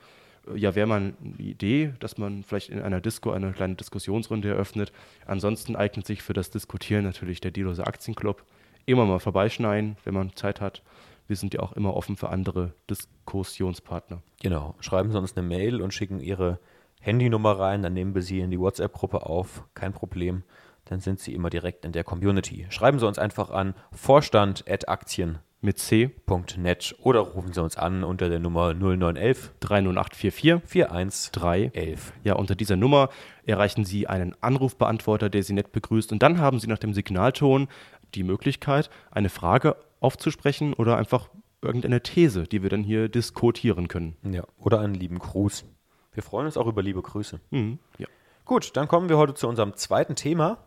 Ja, 0.55 0.75
wäre 0.75 0.87
mal 0.87 0.97
eine 0.97 1.15
Idee, 1.39 1.95
dass 2.01 2.19
man 2.19 2.43
vielleicht 2.45 2.71
in 2.71 2.81
einer 2.81 3.01
Disco 3.01 3.31
eine 3.31 3.53
kleine 3.53 3.75
Diskussionsrunde 3.75 4.49
eröffnet. 4.49 4.93
Ansonsten 5.27 5.77
eignet 5.77 6.07
sich 6.07 6.23
für 6.23 6.33
das 6.33 6.51
Diskutieren 6.51 7.05
natürlich 7.05 7.41
der 7.41 7.51
Dilose 7.51 7.87
Aktienclub. 7.87 8.45
Immer 8.87 9.07
mal 9.07 9.19
vorbeischneiden, 9.19 9.97
wenn 10.05 10.15
man 10.15 10.37
Zeit 10.37 10.61
hat. 10.61 10.83
Wir 11.27 11.37
sind 11.37 11.55
ja 11.55 11.61
auch 11.61 11.73
immer 11.73 11.95
offen 11.95 12.17
für 12.17 12.29
andere 12.29 12.75
Diskussionspartner. 12.91 14.23
Genau. 14.43 14.75
Schreiben 14.81 15.11
Sie 15.11 15.19
uns 15.19 15.37
eine 15.37 15.47
Mail 15.47 15.81
und 15.81 15.95
schicken 15.95 16.21
Ihre 16.21 16.59
Handynummer 17.01 17.59
rein, 17.59 17.83
dann 17.83 17.95
nehmen 17.95 18.15
wir 18.15 18.23
Sie 18.23 18.41
in 18.41 18.51
die 18.51 18.61
WhatsApp-Gruppe 18.61 19.27
auf. 19.27 19.65
Kein 19.75 19.93
Problem. 19.93 20.43
Dann 20.85 21.01
sind 21.01 21.21
Sie 21.21 21.33
immer 21.33 21.49
direkt 21.49 21.87
in 21.87 21.93
der 21.93 22.05
Community. 22.05 22.67
Schreiben 22.69 22.99
Sie 22.99 23.07
uns 23.07 23.19
einfach 23.19 23.51
an 23.51 23.75
vorstand.aktien.com 23.93 25.41
mit 25.65 25.79
c.net 25.79 26.95
oder 27.01 27.21
rufen 27.21 27.53
Sie 27.53 27.63
uns 27.63 27.77
an 27.77 28.05
unter 28.05 28.29
der 28.29 28.39
Nummer 28.39 28.75
0911 28.75 29.53
30844 29.61 30.63
41311. 30.65 32.13
Ja, 32.23 32.35
unter 32.35 32.55
dieser 32.55 32.77
Nummer 32.77 33.09
erreichen 33.47 33.85
Sie 33.85 34.07
einen 34.07 34.37
Anrufbeantworter, 34.41 35.31
der 35.31 35.43
Sie 35.43 35.55
nett 35.55 35.73
begrüßt 35.73 36.13
und 36.13 36.23
dann 36.23 36.39
haben 36.39 36.61
Sie 36.61 36.67
nach 36.67 36.79
dem 36.79 36.93
Signalton 36.93 37.69
die 38.15 38.23
Möglichkeit, 38.23 38.91
eine 39.11 39.31
Frage 39.31 39.77
aufzusprechen 40.01 40.75
oder 40.75 40.99
einfach 40.99 41.31
irgendeine 41.63 42.03
These, 42.03 42.45
die 42.45 42.63
wir 42.63 42.71
dann 42.71 42.85
hier 42.85 43.09
diskutieren 43.09 43.89
können. 43.89 44.17
Ja, 44.23 44.45
oder 44.59 44.81
einen 44.81 44.95
lieben 44.95 45.19
Gruß. 45.19 45.65
Wir 46.13 46.23
freuen 46.23 46.47
uns 46.47 46.57
auch 46.57 46.67
über 46.67 46.83
liebe 46.83 47.03
Grüße. 47.03 47.41
Mhm, 47.51 47.79
ja. 47.99 48.07
Gut, 48.45 48.77
dann 48.77 48.87
kommen 48.87 49.09
wir 49.09 49.17
heute 49.17 49.33
zu 49.35 49.49
unserem 49.49 49.75
zweiten 49.75 50.15
Thema. 50.15 50.59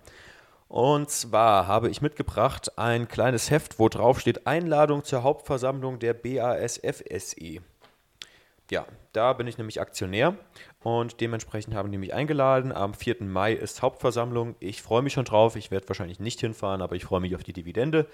Und 0.67 1.09
zwar 1.09 1.67
habe 1.67 1.89
ich 1.89 2.01
mitgebracht 2.01 2.77
ein 2.77 3.07
kleines 3.07 3.49
Heft, 3.49 3.79
wo 3.79 3.87
drauf 3.87 4.19
steht 4.19 4.47
Einladung 4.47 5.03
zur 5.03 5.23
Hauptversammlung 5.23 5.99
der 5.99 6.13
BASF 6.13 7.03
SE. 7.17 7.61
Ja, 8.69 8.85
da 9.13 9.31
bin 9.31 9.47
ich 9.47 9.57
nämlich 9.57 9.79
Aktionär 9.79 10.35
und 10.81 11.21
dementsprechend 11.21 11.73
haben 11.73 11.89
die 11.89 11.97
mich 11.97 12.13
eingeladen. 12.13 12.73
Am 12.73 12.93
4. 12.93 13.23
Mai 13.23 13.53
ist 13.53 13.81
Hauptversammlung. 13.81 14.55
Ich 14.59 14.81
freue 14.81 15.01
mich 15.01 15.13
schon 15.13 15.23
drauf. 15.23 15.55
Ich 15.55 15.71
werde 15.71 15.87
wahrscheinlich 15.87 16.19
nicht 16.19 16.41
hinfahren, 16.41 16.81
aber 16.81 16.97
ich 16.97 17.05
freue 17.05 17.21
mich 17.21 17.33
auf 17.35 17.43
die 17.43 17.53
Dividende. 17.53 18.07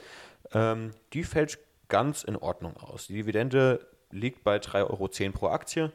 Ähm, 0.53 0.91
die 1.13 1.23
fällt 1.23 1.57
ganz 1.87 2.23
in 2.23 2.35
Ordnung 2.35 2.77
aus. 2.77 3.07
Die 3.07 3.13
Dividende 3.13 3.87
liegt 4.11 4.43
bei 4.43 4.57
3,10 4.57 4.89
Euro 4.89 5.31
pro 5.31 5.47
Aktie 5.47 5.91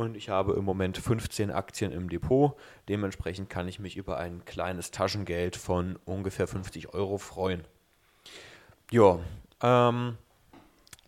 und 0.00 0.16
ich 0.16 0.30
habe 0.30 0.54
im 0.54 0.64
Moment 0.64 0.96
15 0.96 1.50
Aktien 1.50 1.92
im 1.92 2.08
Depot. 2.08 2.56
Dementsprechend 2.88 3.50
kann 3.50 3.68
ich 3.68 3.78
mich 3.78 3.96
über 3.96 4.16
ein 4.16 4.44
kleines 4.44 4.90
Taschengeld 4.90 5.56
von 5.56 5.98
ungefähr 6.04 6.46
50 6.46 6.94
Euro 6.94 7.18
freuen. 7.18 7.64
Ja, 8.90 9.18
ähm, 9.62 10.16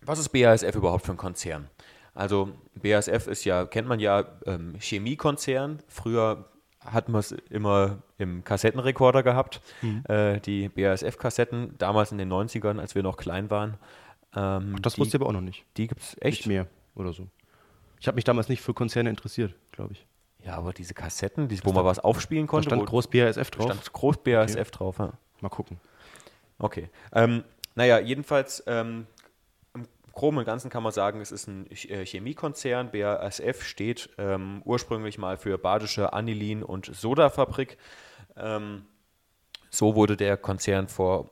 was 0.01 0.19
ist 0.19 0.29
BASF 0.29 0.75
überhaupt 0.75 1.05
für 1.05 1.11
ein 1.11 1.17
Konzern? 1.17 1.69
Also 2.13 2.49
BASF 2.75 3.27
ist 3.27 3.45
ja, 3.45 3.65
kennt 3.65 3.87
man 3.87 3.99
ja, 3.99 4.25
ähm, 4.45 4.75
Chemiekonzern. 4.79 5.79
Früher 5.87 6.45
hat 6.79 7.09
man 7.09 7.19
es 7.19 7.31
immer 7.49 8.03
im 8.17 8.43
Kassettenrekorder 8.43 9.23
gehabt, 9.23 9.61
mhm. 9.81 10.03
äh, 10.07 10.39
die 10.39 10.69
BASF-Kassetten, 10.69 11.75
damals 11.77 12.11
in 12.11 12.17
den 12.17 12.31
90ern, 12.31 12.79
als 12.79 12.93
wir 12.93 13.03
noch 13.03 13.17
klein 13.17 13.49
waren. 13.49 13.75
Ähm, 14.35 14.75
Ach, 14.75 14.79
das 14.81 14.95
die, 14.95 15.01
wusste 15.01 15.17
ich 15.17 15.21
aber 15.21 15.29
auch 15.29 15.33
noch 15.33 15.41
nicht. 15.41 15.65
Die 15.77 15.87
gibt 15.87 16.01
es 16.01 16.15
echt? 16.19 16.39
Nicht 16.39 16.47
mehr 16.47 16.67
oder 16.95 17.13
so. 17.13 17.27
Ich 18.03 18.07
habe 18.07 18.15
mich 18.15 18.25
damals 18.25 18.49
nicht 18.49 18.61
für 18.61 18.73
Konzerne 18.73 19.09
interessiert, 19.09 19.55
glaube 19.71 19.93
ich. 19.93 20.05
Ja, 20.43 20.57
aber 20.57 20.73
diese 20.73 20.93
Kassetten, 20.93 21.47
die, 21.47 21.63
wo 21.63 21.71
man 21.71 21.85
was 21.85 21.99
aufspielen 21.99 22.47
Da 22.47 22.49
konnte, 22.49 22.67
stand 22.67 22.81
wo 22.81 22.85
groß 22.85 23.07
BASF 23.07 23.49
drauf. 23.49 23.71
stand 23.71 23.93
groß 23.93 24.17
BASF 24.17 24.71
drauf. 24.71 24.99
Ja. 24.99 25.13
Mal 25.39 25.47
gucken. 25.47 25.79
Okay. 26.59 26.89
Ähm, 27.13 27.45
naja, 27.75 27.99
jedenfalls 27.99 28.61
ähm, 28.67 29.07
im 29.73 29.87
Groben 30.11 30.37
und 30.39 30.43
Ganzen 30.43 30.69
kann 30.69 30.83
man 30.83 30.91
sagen, 30.91 31.21
es 31.21 31.31
ist 31.31 31.47
ein 31.47 31.65
äh, 31.71 32.05
Chemiekonzern. 32.05 32.91
BASF 32.91 33.63
steht 33.63 34.09
ähm, 34.17 34.61
ursprünglich 34.65 35.17
mal 35.17 35.37
für 35.37 35.57
Badische 35.57 36.11
Anilin- 36.11 36.63
und 36.63 36.93
Sodafabrik. 36.93 37.77
Ähm, 38.35 38.83
so 39.69 39.95
wurde 39.95 40.17
der 40.17 40.35
Konzern 40.35 40.89
vor 40.89 41.29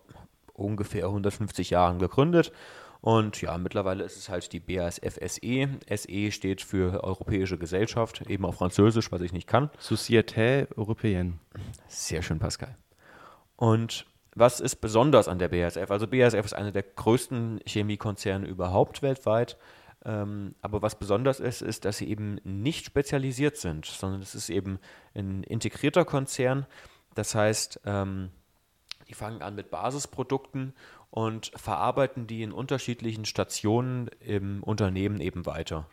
ungefähr 0.54 1.08
150 1.08 1.70
Jahren 1.70 2.00
gegründet. 2.00 2.54
Und 3.02 3.42
ja, 3.42 3.58
mittlerweile 3.58 4.04
ist 4.04 4.16
es 4.16 4.30
halt 4.30 4.54
die 4.54 4.60
BASF 4.60 5.18
SE. 5.28 5.70
SE 5.90 6.32
steht 6.32 6.62
für 6.62 7.04
Europäische 7.04 7.58
Gesellschaft, 7.58 8.22
eben 8.30 8.46
auf 8.46 8.56
Französisch, 8.56 9.12
was 9.12 9.22
ich 9.22 9.34
nicht 9.34 9.48
kann. 9.48 9.72
Société 9.82 10.68
Européenne. 10.76 11.34
Sehr 11.88 12.22
schön, 12.22 12.38
Pascal. 12.38 12.78
Und 13.56 14.06
was 14.36 14.60
ist 14.60 14.78
besonders 14.78 15.28
an 15.28 15.40
der 15.40 15.50
BASF? 15.50 15.90
Also 15.90 16.08
BASF 16.08 16.46
ist 16.46 16.54
einer 16.54 16.72
der 16.72 16.84
größten 16.84 17.62
Chemiekonzerne 17.66 18.48
überhaupt 18.48 19.02
weltweit. 19.02 19.58
Ähm, 20.06 20.56
aber 20.62 20.82
was 20.82 20.98
besonders 20.98 21.40
ist, 21.40 21.62
ist, 21.62 21.86
dass 21.86 21.98
sie 21.98 22.08
eben 22.08 22.40
nicht 22.44 22.86
spezialisiert 22.86 23.58
sind, 23.58 23.86
sondern 23.86 24.22
es 24.22 24.36
ist 24.36 24.50
eben 24.50 24.80
ein 25.14 25.44
integrierter 25.44 26.06
Konzern. 26.06 26.66
Das 27.14 27.36
heißt, 27.36 27.82
ähm, 27.86 28.32
die 29.08 29.14
fangen 29.14 29.42
an 29.42 29.56
mit 29.56 29.70
Basisprodukten 29.70 30.74
und 31.12 31.52
verarbeiten 31.56 32.26
die 32.26 32.41
in 32.41 32.52
unterschiedlichen 32.52 33.26
Stationen 33.26 34.10
im 34.19 34.63
Unternehmen 34.63 35.19
eben 35.19 35.45
weiter. 35.45 35.86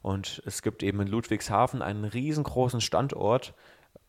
Und 0.00 0.42
es 0.46 0.62
gibt 0.62 0.82
eben 0.82 1.00
in 1.00 1.06
Ludwigshafen 1.06 1.82
einen 1.82 2.04
riesengroßen 2.04 2.80
Standort, 2.80 3.54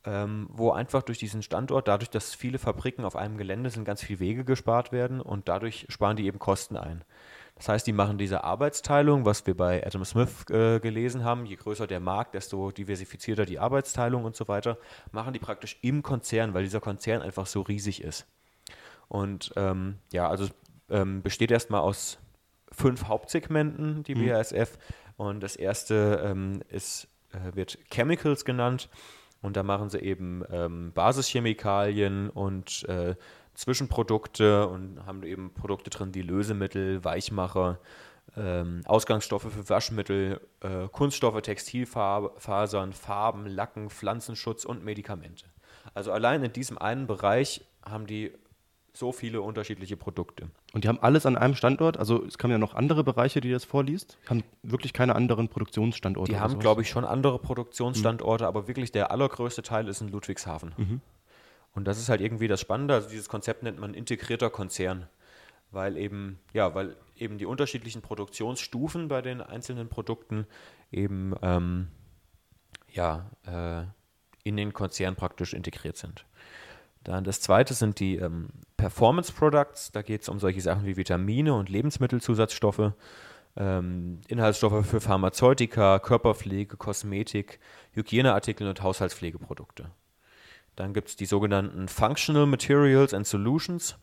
ähm, 0.06 0.48
wo 0.52 0.72
einfach 0.72 1.04
durch 1.04 1.20
diesen 1.20 1.44
Standort, 1.44 1.88
dadurch, 1.88 2.10
dass 2.10 2.34
viele 2.34 2.58
Fabriken 2.58 3.06
auf 3.06 3.16
einem 3.16 3.38
Gelände 3.38 3.70
sind, 3.70 3.86
ganz 3.86 4.02
viel 4.02 4.20
Wege 4.20 4.44
gespart 4.44 4.92
werden 4.92 5.22
und 5.22 5.48
dadurch 5.48 5.86
sparen 5.90 6.18
die 6.18 6.26
eben 6.26 6.40
Kosten 6.40 6.78
ein. 6.78 7.04
Das 7.56 7.70
heißt, 7.70 7.86
die 7.86 7.94
machen 7.94 8.18
diese 8.18 8.44
Arbeitsteilung, 8.44 9.26
was 9.26 9.46
wir 9.46 9.56
bei 9.56 9.86
Adam 9.86 10.04
Smith 10.04 10.50
äh, 10.50 10.80
gelesen 10.80 11.24
haben, 11.24 11.46
je 11.46 11.56
größer 11.56 11.88
der 11.88 12.00
Markt, 12.00 12.34
desto 12.34 12.72
diversifizierter 12.72 13.46
die 13.46 13.60
Arbeitsteilung 13.60 14.26
und 14.26 14.36
so 14.36 14.48
weiter, 14.48 14.78
machen 15.12 15.34
die 15.34 15.40
praktisch 15.40 15.78
im 15.82 16.02
Konzern, 16.02 16.54
weil 16.54 16.64
dieser 16.64 16.82
Konzern 16.82 17.22
einfach 17.22 17.46
so 17.46 17.62
riesig 17.62 18.02
ist. 18.04 18.26
Und 19.14 19.54
ähm, 19.58 19.98
ja, 20.12 20.28
also 20.28 20.48
ähm, 20.90 21.22
besteht 21.22 21.52
erstmal 21.52 21.82
aus 21.82 22.18
fünf 22.72 23.08
Hauptsegmenten, 23.08 24.02
die 24.02 24.16
BASF. 24.16 24.80
Und 25.18 25.42
das 25.44 25.56
erste 25.56 26.20
ähm, 26.26 26.64
ist, 26.70 27.08
äh, 27.32 27.56
wird 27.56 27.78
Chemicals 27.92 28.44
genannt. 28.44 28.90
Und 29.44 29.56
da 29.56 29.62
machen 29.62 29.92
sie 29.92 30.00
eben 30.00 30.44
ähm, 30.50 30.94
Basischemikalien 30.96 32.32
und 32.32 32.90
äh, 32.90 33.14
Zwischenprodukte 33.54 34.68
und 34.68 35.06
haben 35.06 35.22
eben 35.22 35.54
Produkte 35.54 35.92
drin 35.92 36.16
wie 36.16 36.24
Lösemittel, 36.24 37.04
Weichmacher, 37.04 37.78
ähm, 38.36 38.82
Ausgangsstoffe 38.86 39.54
für 39.54 39.70
Waschmittel, 39.70 40.42
äh, 40.62 40.88
Kunststoffe, 40.92 41.40
Textilfasern, 41.44 42.94
Farben, 42.94 43.46
Lacken, 43.46 43.92
Pflanzenschutz 43.92 44.66
und 44.66 44.84
Medikamente. 44.84 45.46
Also 45.94 46.12
allein 46.12 46.44
in 46.44 46.52
diesem 46.52 46.80
einen 46.80 47.06
Bereich 47.06 47.64
haben 47.86 48.08
die 48.08 48.32
so 48.96 49.12
viele 49.12 49.42
unterschiedliche 49.42 49.98
Produkte. 49.98 50.50
Und 50.74 50.84
die 50.84 50.88
haben 50.88 51.00
alles 51.00 51.26
an 51.26 51.36
einem 51.36 51.56
Standort. 51.56 51.98
Also 51.98 52.24
es 52.26 52.38
kamen 52.38 52.52
ja 52.52 52.58
noch 52.60 52.76
andere 52.76 53.04
Bereiche, 53.04 53.42
die 53.42 53.52
das 53.52 53.66
vorliest. 53.66 54.18
Haben 54.30 54.44
wirklich 54.62 54.94
keine 54.94 55.16
anderen 55.16 55.50
Produktionsstandorte. 55.50 56.32
Die 56.32 56.40
haben, 56.40 56.60
glaube 56.60 56.84
ich, 56.84 56.90
schon 56.90 57.04
andere 57.04 57.40
Produktionsstandorte, 57.40 58.46
aber 58.46 58.68
wirklich 58.68 58.92
der 58.92 59.12
allergrößte 59.12 59.64
Teil 59.64 59.88
ist 59.88 60.02
in 60.02 60.10
Ludwigshafen. 60.10 61.02
Und 61.74 61.86
das 61.86 61.98
ist 61.98 62.10
halt 62.10 62.22
irgendwie 62.22 62.48
das 62.48 62.62
Spannende. 62.62 62.94
Also 62.94 63.10
dieses 63.10 63.30
Konzept 63.30 63.64
nennt 63.64 63.80
man 63.80 63.96
integrierter 63.96 64.52
Konzern, 64.52 65.08
weil 65.72 65.98
eben, 65.98 66.40
ja, 66.54 66.76
weil 66.76 66.96
eben 67.18 67.40
die 67.40 67.48
unterschiedlichen 67.48 68.04
Produktionsstufen 68.04 69.08
bei 69.08 69.24
den 69.24 69.42
einzelnen 69.42 69.90
Produkten 69.90 70.46
eben 70.92 71.34
ähm, 71.42 71.88
ja, 72.92 73.32
äh, 73.48 73.86
in 74.44 74.56
den 74.58 74.74
Konzern 74.74 75.16
praktisch 75.16 75.54
integriert 75.54 75.98
sind. 75.98 76.26
Dann 77.04 77.24
das 77.24 77.42
zweite 77.42 77.74
sind 77.74 78.00
die 78.00 78.16
ähm, 78.16 78.50
Performance 78.78 79.32
Products. 79.32 79.92
Da 79.92 80.02
geht 80.02 80.22
es 80.22 80.30
um 80.30 80.40
solche 80.40 80.62
Sachen 80.62 80.86
wie 80.86 80.96
Vitamine 80.96 81.54
und 81.54 81.70
Lebensmittelzusatzstoffe, 81.70 82.94
ähm, 83.58 84.22
Inhaltsstoffe 84.28 84.86
für 84.86 85.02
Pharmazeutika, 85.02 86.00
Körperpflege, 86.00 86.78
Kosmetik, 86.78 87.60
Hygieneartikel 87.92 88.68
und 88.68 88.82
Haushaltspflegeprodukte. 88.82 89.92
Dann 90.76 90.94
gibt 90.94 91.10
es 91.10 91.16
die 91.16 91.26
sogenannten 91.26 91.88
Functional 91.88 92.46
Materials 92.46 93.14
and 93.14 93.28
Solutions. 93.28 93.98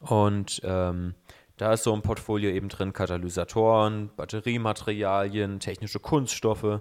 Und 0.00 0.60
ähm, 0.64 1.14
da 1.56 1.74
ist 1.74 1.84
so 1.84 1.92
ein 1.92 2.02
Portfolio 2.02 2.50
eben 2.50 2.68
drin 2.68 2.92
Katalysatoren, 2.92 4.10
Batteriematerialien, 4.16 5.60
technische 5.60 6.00
Kunststoffe, 6.00 6.80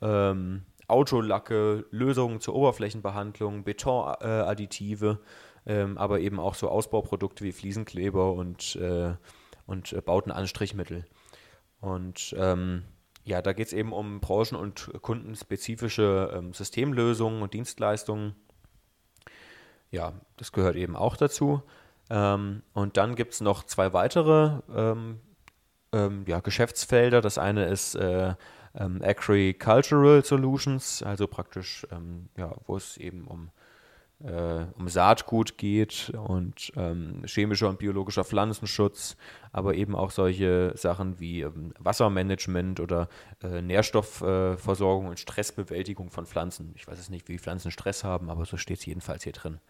ähm, 0.00 0.62
Autolacke, 0.88 1.86
Lösungen 1.90 2.40
zur 2.40 2.54
Oberflächenbehandlung, 2.54 3.64
Betonadditive, 3.64 5.20
ähm, 5.66 5.98
aber 5.98 6.20
eben 6.20 6.40
auch 6.40 6.54
so 6.54 6.68
Ausbauprodukte 6.68 7.44
wie 7.44 7.52
Fliesenkleber 7.52 8.32
und, 8.32 8.76
äh, 8.76 9.14
und 9.66 9.92
äh, 9.92 10.00
Bautenanstrichmittel. 10.00 11.04
Und 11.80 12.34
ähm, 12.38 12.84
ja, 13.24 13.42
da 13.42 13.52
geht 13.52 13.68
es 13.68 13.72
eben 13.74 13.92
um 13.92 14.20
branchen- 14.20 14.56
und 14.56 14.90
kundenspezifische 15.02 16.32
ähm, 16.34 16.54
Systemlösungen 16.54 17.42
und 17.42 17.52
Dienstleistungen. 17.52 18.34
Ja, 19.90 20.14
das 20.36 20.52
gehört 20.52 20.76
eben 20.76 20.96
auch 20.96 21.16
dazu. 21.16 21.62
Ähm, 22.10 22.62
und 22.72 22.96
dann 22.96 23.14
gibt 23.14 23.34
es 23.34 23.40
noch 23.42 23.64
zwei 23.64 23.92
weitere 23.92 24.60
ähm, 24.74 25.20
ähm, 25.92 26.24
ja, 26.26 26.40
Geschäftsfelder. 26.40 27.20
Das 27.20 27.38
eine 27.38 27.66
ist 27.66 27.94
äh, 27.94 28.34
ähm, 28.74 29.00
Agricultural 29.02 30.24
Solutions, 30.24 31.02
also 31.02 31.26
praktisch, 31.26 31.86
ähm, 31.90 32.28
ja, 32.36 32.54
wo 32.66 32.76
es 32.76 32.96
eben 32.96 33.26
um, 33.26 33.50
äh, 34.24 34.64
um 34.78 34.88
Saatgut 34.88 35.58
geht 35.58 36.10
und 36.10 36.72
ähm, 36.76 37.22
chemischer 37.26 37.68
und 37.68 37.78
biologischer 37.78 38.24
Pflanzenschutz, 38.24 39.16
aber 39.52 39.74
eben 39.74 39.94
auch 39.94 40.10
solche 40.10 40.72
Sachen 40.76 41.20
wie 41.20 41.42
ähm, 41.42 41.72
Wassermanagement 41.78 42.80
oder 42.80 43.08
äh, 43.42 43.62
Nährstoffversorgung 43.62 45.06
und 45.06 45.20
Stressbewältigung 45.20 46.10
von 46.10 46.26
Pflanzen. 46.26 46.72
Ich 46.74 46.86
weiß 46.86 46.98
es 46.98 47.10
nicht, 47.10 47.28
wie 47.28 47.38
Pflanzen 47.38 47.70
Stress 47.70 48.04
haben, 48.04 48.30
aber 48.30 48.44
so 48.44 48.56
steht 48.56 48.78
es 48.78 48.86
jedenfalls 48.86 49.24
hier 49.24 49.32
drin. 49.32 49.60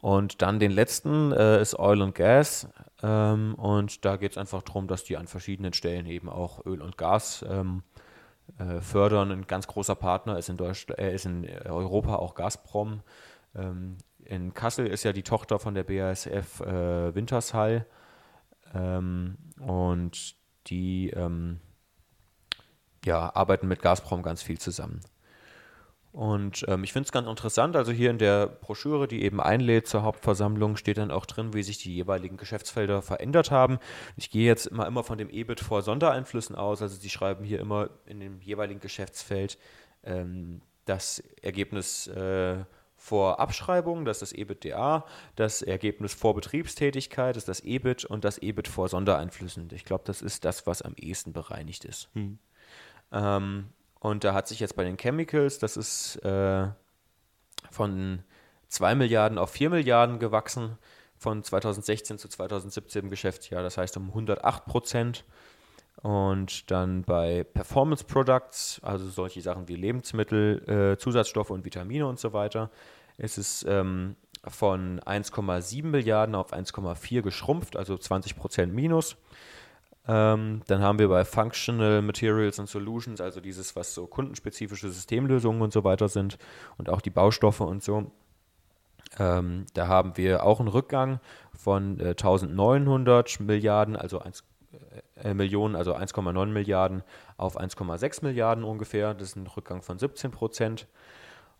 Und 0.00 0.42
dann 0.42 0.60
den 0.60 0.70
letzten 0.70 1.32
äh, 1.32 1.60
ist 1.60 1.78
Oil 1.78 2.02
and 2.02 2.14
Gas. 2.14 2.68
Ähm, 3.02 3.54
und 3.56 4.04
da 4.04 4.16
geht 4.16 4.32
es 4.32 4.38
einfach 4.38 4.62
darum, 4.62 4.88
dass 4.88 5.04
die 5.04 5.16
an 5.16 5.26
verschiedenen 5.26 5.72
Stellen 5.72 6.06
eben 6.06 6.28
auch 6.28 6.64
Öl 6.64 6.80
und 6.80 6.96
Gas 6.96 7.44
ähm, 7.48 7.82
äh, 8.58 8.80
fördern. 8.80 9.30
Ein 9.30 9.46
ganz 9.46 9.66
großer 9.66 9.94
Partner 9.94 10.38
ist 10.38 10.48
in, 10.48 10.56
Deutschland, 10.56 10.98
äh, 10.98 11.14
ist 11.14 11.26
in 11.26 11.46
Europa 11.64 12.16
auch 12.16 12.34
Gazprom. 12.34 13.02
Ähm, 13.54 13.98
in 14.24 14.54
Kassel 14.54 14.86
ist 14.86 15.04
ja 15.04 15.12
die 15.12 15.22
Tochter 15.22 15.58
von 15.58 15.74
der 15.74 15.84
BASF 15.84 16.60
äh, 16.60 17.14
Wintershall. 17.14 17.86
Ähm, 18.74 19.36
und 19.60 20.36
die 20.66 21.10
ähm, 21.10 21.60
ja, 23.04 23.34
arbeiten 23.34 23.68
mit 23.68 23.82
Gazprom 23.82 24.22
ganz 24.22 24.42
viel 24.42 24.58
zusammen. 24.58 25.00
Und 26.16 26.64
ähm, 26.66 26.82
ich 26.82 26.94
finde 26.94 27.08
es 27.08 27.12
ganz 27.12 27.28
interessant, 27.28 27.76
also 27.76 27.92
hier 27.92 28.08
in 28.08 28.16
der 28.16 28.46
Broschüre, 28.46 29.06
die 29.06 29.22
eben 29.22 29.38
einlädt 29.38 29.86
zur 29.86 30.02
Hauptversammlung, 30.02 30.76
steht 30.78 30.96
dann 30.96 31.10
auch 31.10 31.26
drin, 31.26 31.52
wie 31.52 31.62
sich 31.62 31.76
die 31.76 31.94
jeweiligen 31.94 32.38
Geschäftsfelder 32.38 33.02
verändert 33.02 33.50
haben. 33.50 33.78
Ich 34.16 34.30
gehe 34.30 34.46
jetzt 34.46 34.64
immer, 34.64 34.86
immer 34.86 35.04
von 35.04 35.18
dem 35.18 35.28
EBIT 35.28 35.60
vor 35.60 35.82
Sondereinflüssen 35.82 36.56
aus, 36.56 36.80
also 36.80 36.96
sie 36.96 37.10
schreiben 37.10 37.44
hier 37.44 37.60
immer 37.60 37.90
in 38.06 38.20
dem 38.20 38.40
jeweiligen 38.40 38.80
Geschäftsfeld 38.80 39.58
ähm, 40.04 40.62
das 40.86 41.22
Ergebnis 41.42 42.06
äh, 42.06 42.64
vor 42.96 43.38
Abschreibung, 43.38 44.06
das 44.06 44.22
ist 44.22 44.32
das 44.32 44.38
EBITDA, 44.38 45.04
das 45.34 45.60
Ergebnis 45.60 46.14
vor 46.14 46.34
Betriebstätigkeit, 46.34 47.36
das 47.36 47.42
ist 47.42 47.48
das 47.48 47.60
EBIT 47.60 48.06
und 48.06 48.24
das 48.24 48.38
EBIT 48.38 48.68
vor 48.68 48.88
Sondereinflüssen. 48.88 49.68
Ich 49.74 49.84
glaube, 49.84 50.04
das 50.06 50.22
ist 50.22 50.46
das, 50.46 50.66
was 50.66 50.80
am 50.80 50.94
ehesten 50.96 51.34
bereinigt 51.34 51.84
ist. 51.84 52.08
Ähm, 53.12 53.68
und 54.00 54.24
da 54.24 54.34
hat 54.34 54.48
sich 54.48 54.60
jetzt 54.60 54.76
bei 54.76 54.84
den 54.84 54.96
Chemicals, 54.96 55.58
das 55.58 55.76
ist 55.76 56.16
äh, 56.24 56.68
von 57.70 58.22
2 58.68 58.94
Milliarden 58.94 59.38
auf 59.38 59.50
4 59.50 59.70
Milliarden 59.70 60.18
gewachsen, 60.18 60.78
von 61.16 61.42
2016 61.42 62.18
zu 62.18 62.28
2017 62.28 63.04
im 63.04 63.10
Geschäftsjahr, 63.10 63.62
das 63.62 63.78
heißt 63.78 63.96
um 63.96 64.08
108 64.08 64.66
Prozent. 64.66 65.24
Und 66.02 66.70
dann 66.70 67.02
bei 67.02 67.42
Performance 67.42 68.04
Products, 68.04 68.80
also 68.82 69.08
solche 69.08 69.40
Sachen 69.40 69.66
wie 69.66 69.76
Lebensmittel, 69.76 70.92
äh, 70.92 70.98
Zusatzstoffe 70.98 71.50
und 71.50 71.64
Vitamine 71.64 72.06
und 72.06 72.20
so 72.20 72.34
weiter, 72.34 72.70
ist 73.16 73.38
es 73.38 73.64
ähm, 73.66 74.14
von 74.46 75.00
1,7 75.00 75.84
Milliarden 75.84 76.34
auf 76.34 76.52
1,4 76.52 77.22
geschrumpft, 77.22 77.76
also 77.76 77.96
20 77.96 78.36
Prozent 78.36 78.74
minus. 78.74 79.16
Ähm, 80.08 80.62
dann 80.66 80.82
haben 80.82 80.98
wir 80.98 81.08
bei 81.08 81.24
Functional 81.24 82.00
Materials 82.00 82.60
and 82.60 82.68
Solutions, 82.68 83.20
also 83.20 83.40
dieses, 83.40 83.74
was 83.74 83.92
so 83.92 84.06
kundenspezifische 84.06 84.88
Systemlösungen 84.88 85.62
und 85.62 85.72
so 85.72 85.82
weiter 85.82 86.08
sind 86.08 86.38
und 86.78 86.88
auch 86.88 87.00
die 87.00 87.10
Baustoffe 87.10 87.60
und 87.60 87.82
so. 87.82 88.12
Ähm, 89.18 89.66
da 89.74 89.88
haben 89.88 90.16
wir 90.16 90.44
auch 90.44 90.60
einen 90.60 90.68
Rückgang 90.68 91.20
von 91.54 91.98
äh, 91.98 92.10
1900 92.10 93.40
Milliarden, 93.40 93.96
also 93.96 94.20
1, 94.20 94.44
äh, 95.22 95.34
Millionen, 95.34 95.74
also 95.74 95.94
1,9 95.94 96.46
Milliarden 96.46 97.02
auf 97.36 97.58
1,6 97.58 98.24
Milliarden 98.24 98.64
ungefähr. 98.64 99.14
Das 99.14 99.28
ist 99.28 99.36
ein 99.36 99.46
Rückgang 99.46 99.82
von 99.82 99.98
17 99.98 100.30
Prozent. 100.30 100.86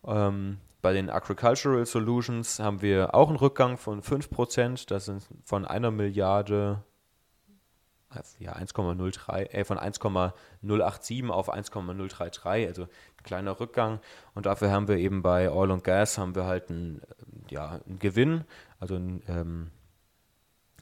Ähm, 0.05 0.59
bei 0.81 0.93
den 0.93 1.09
Agricultural 1.09 1.85
Solutions 1.85 2.59
haben 2.59 2.81
wir 2.81 3.15
auch 3.15 3.29
einen 3.29 3.37
Rückgang 3.37 3.77
von 3.77 4.01
5 4.01 4.29
Prozent. 4.29 4.91
Das 4.91 5.05
sind 5.05 5.27
von 5.43 5.65
einer 5.65 5.91
Milliarde 5.91 6.83
ja, 8.39 8.53
1,03, 8.53 9.49
äh, 9.51 9.63
von 9.63 9.77
1,087 9.77 11.29
auf 11.29 11.49
1,033, 11.49 12.67
also 12.67 12.83
ein 12.83 13.23
kleiner 13.23 13.59
Rückgang. 13.59 13.99
Und 14.33 14.45
dafür 14.45 14.71
haben 14.71 14.87
wir 14.87 14.97
eben 14.97 15.21
bei 15.21 15.51
Oil 15.51 15.71
und 15.71 15.83
Gas 15.83 16.17
haben 16.17 16.35
wir 16.35 16.45
halt 16.45 16.69
einen, 16.69 17.01
ja, 17.49 17.79
einen 17.85 17.99
Gewinn, 17.99 18.43
also 18.79 18.95
einen, 18.95 19.21
ähm, 19.27 19.71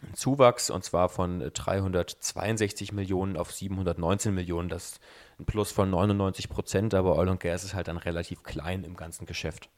einen 0.04 0.13
Zuwachs 0.13 0.69
und 0.69 0.84
zwar 0.84 1.10
von 1.10 1.39
362 1.39 2.91
Millionen 2.91 3.38
auf 3.38 3.52
719 3.52 4.34
Millionen. 4.34 4.69
Das 4.69 4.91
ist 4.91 5.00
ein 5.39 5.45
Plus 5.45 5.71
von 5.71 5.89
99 5.89 6.50
Prozent, 6.50 6.93
aber 6.93 7.15
Oil 7.15 7.30
und 7.30 7.39
Gas 7.39 7.63
ist 7.63 7.74
halt 7.74 7.88
dann 7.88 7.98
relativ 7.98 8.43
klein 8.43 8.84
im 8.84 8.95
ganzen 8.95 9.26
Geschäft. 9.26 9.69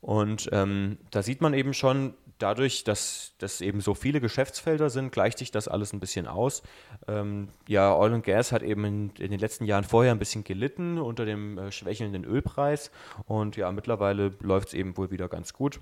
Und 0.00 0.48
ähm, 0.52 0.98
da 1.10 1.22
sieht 1.22 1.40
man 1.40 1.54
eben 1.54 1.74
schon, 1.74 2.14
dadurch, 2.38 2.84
dass 2.84 3.32
das 3.38 3.60
eben 3.60 3.80
so 3.80 3.94
viele 3.94 4.20
Geschäftsfelder 4.20 4.90
sind, 4.90 5.12
gleicht 5.12 5.38
sich 5.38 5.50
das 5.50 5.68
alles 5.68 5.92
ein 5.92 6.00
bisschen 6.00 6.26
aus. 6.26 6.62
Ähm, 7.08 7.48
ja, 7.66 7.94
Oil 7.96 8.14
and 8.14 8.24
Gas 8.24 8.52
hat 8.52 8.62
eben 8.62 8.84
in, 8.84 9.10
in, 9.18 9.30
den 9.30 9.40
letzten 9.40 9.64
Jahren 9.64 9.84
vorher 9.84 10.12
ein 10.12 10.18
bisschen 10.18 10.44
gelitten 10.44 10.98
unter 10.98 11.24
dem 11.24 11.58
äh, 11.58 11.72
schwächelnden 11.72 12.24
Ölpreis 12.24 12.90
und 13.26 13.56
ja, 13.56 13.72
mittlerweile 13.72 14.32
läuft 14.40 14.68
es 14.68 14.74
eben 14.74 14.96
wohl 14.96 15.10
wieder 15.10 15.28
ganz 15.28 15.52
gut. 15.52 15.80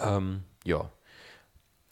Ähm, 0.00 0.42
ja. 0.64 0.90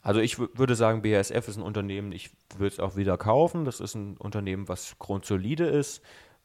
Also 0.01 0.21
ich 0.21 0.39
würde 0.39 0.75
sagen, 0.75 1.01
BASF 1.01 1.47
ist 1.49 1.57
ein 1.57 1.63
Unternehmen, 1.63 2.13
ich 2.13 2.29
würde 2.57 2.73
es 2.73 2.79
auch 2.79 2.95
wieder 2.95 3.17
kaufen. 3.17 3.65
Das 3.65 3.81
ist 3.81 3.93
ein 3.95 4.15
Unternehmen, 4.15 4.69
was 4.69 4.97
grundsolide 4.99 5.65
ist, 5.65 6.01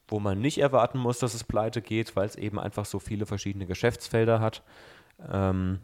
wo 0.08 0.18
man 0.18 0.40
nicht 0.40 0.58
erwarten 0.58 0.98
muss, 0.98 1.20
dass 1.20 1.34
es 1.34 1.44
pleite 1.44 1.80
geht, 1.80 2.16
weil 2.16 2.26
es 2.26 2.34
eben 2.34 2.58
einfach 2.58 2.86
so 2.86 2.98
viele 2.98 3.24
verschiedene 3.24 3.66
Geschäftsfelder 3.66 4.40
hat. 4.40 4.64
Ähm, 5.30 5.78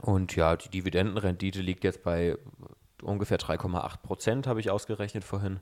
und 0.00 0.34
ja, 0.36 0.56
die 0.56 0.70
Dividendenrendite 0.70 1.60
liegt 1.60 1.84
jetzt 1.84 2.02
bei 2.02 2.38
ungefähr 3.02 3.38
3,8 3.38 3.98
Prozent, 4.02 4.46
habe 4.46 4.60
ich 4.60 4.70
ausgerechnet 4.70 5.24
vorhin, 5.24 5.60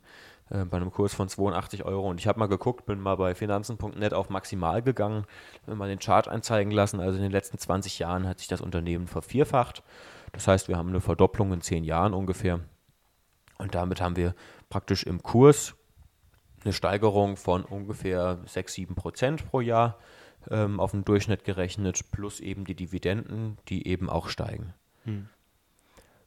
äh, 0.51 0.65
bei 0.65 0.77
einem 0.77 0.91
Kurs 0.91 1.15
von 1.15 1.29
82 1.29 1.85
Euro. 1.85 2.09
Und 2.09 2.21
ich 2.21 2.27
habe 2.27 2.39
mal 2.39 2.47
geguckt, 2.47 2.87
bin 2.87 3.01
mal 3.01 3.17
bei 3.17 3.35
finanzen.net 3.35 4.15
auf 4.15 4.31
maximal 4.31 4.83
gegangen, 4.83 5.25
wenn 5.67 5.79
mal 5.79 5.89
den 5.89 5.99
Chart 5.99 6.29
einzeigen 6.29 6.71
lassen. 6.71 7.01
Also 7.01 7.17
in 7.17 7.23
den 7.23 7.33
letzten 7.33 7.59
20 7.59 7.99
Jahren 7.99 8.29
hat 8.29 8.39
sich 8.39 8.49
das 8.49 8.61
Unternehmen 8.61 9.07
vervierfacht. 9.07 9.83
Das 10.33 10.47
heißt, 10.47 10.69
wir 10.69 10.77
haben 10.77 10.91
eine 10.91 11.01
Verdopplung 11.01 11.53
in 11.53 11.61
10 11.61 11.85
Jahren 11.85 12.15
ungefähr. 12.15 12.61
Und 13.59 13.75
damit 13.75 14.01
haben 14.01 14.17
wir 14.17 14.35
praktisch 14.69 15.03
im 15.05 15.23
Kurs 15.23 15.75
eine 16.63 16.73
Steigerung 16.73 17.37
von 17.37 17.65
ungefähr 17.65 18.39
6, 18.47 18.73
7 18.75 18.95
Prozent 18.95 19.47
pro 19.51 19.61
Jahr 19.61 19.99
ähm, 20.51 20.81
auf 20.81 20.93
den 20.93 21.05
Durchschnitt 21.05 21.45
gerechnet, 21.45 22.11
plus 22.13 22.41
eben 22.41 22.65
die 22.65 22.75
Dividenden, 22.75 23.59
die 23.69 23.87
eben 23.87 24.09
auch 24.09 24.29
steigen. 24.29 24.75
Hm. 25.05 25.29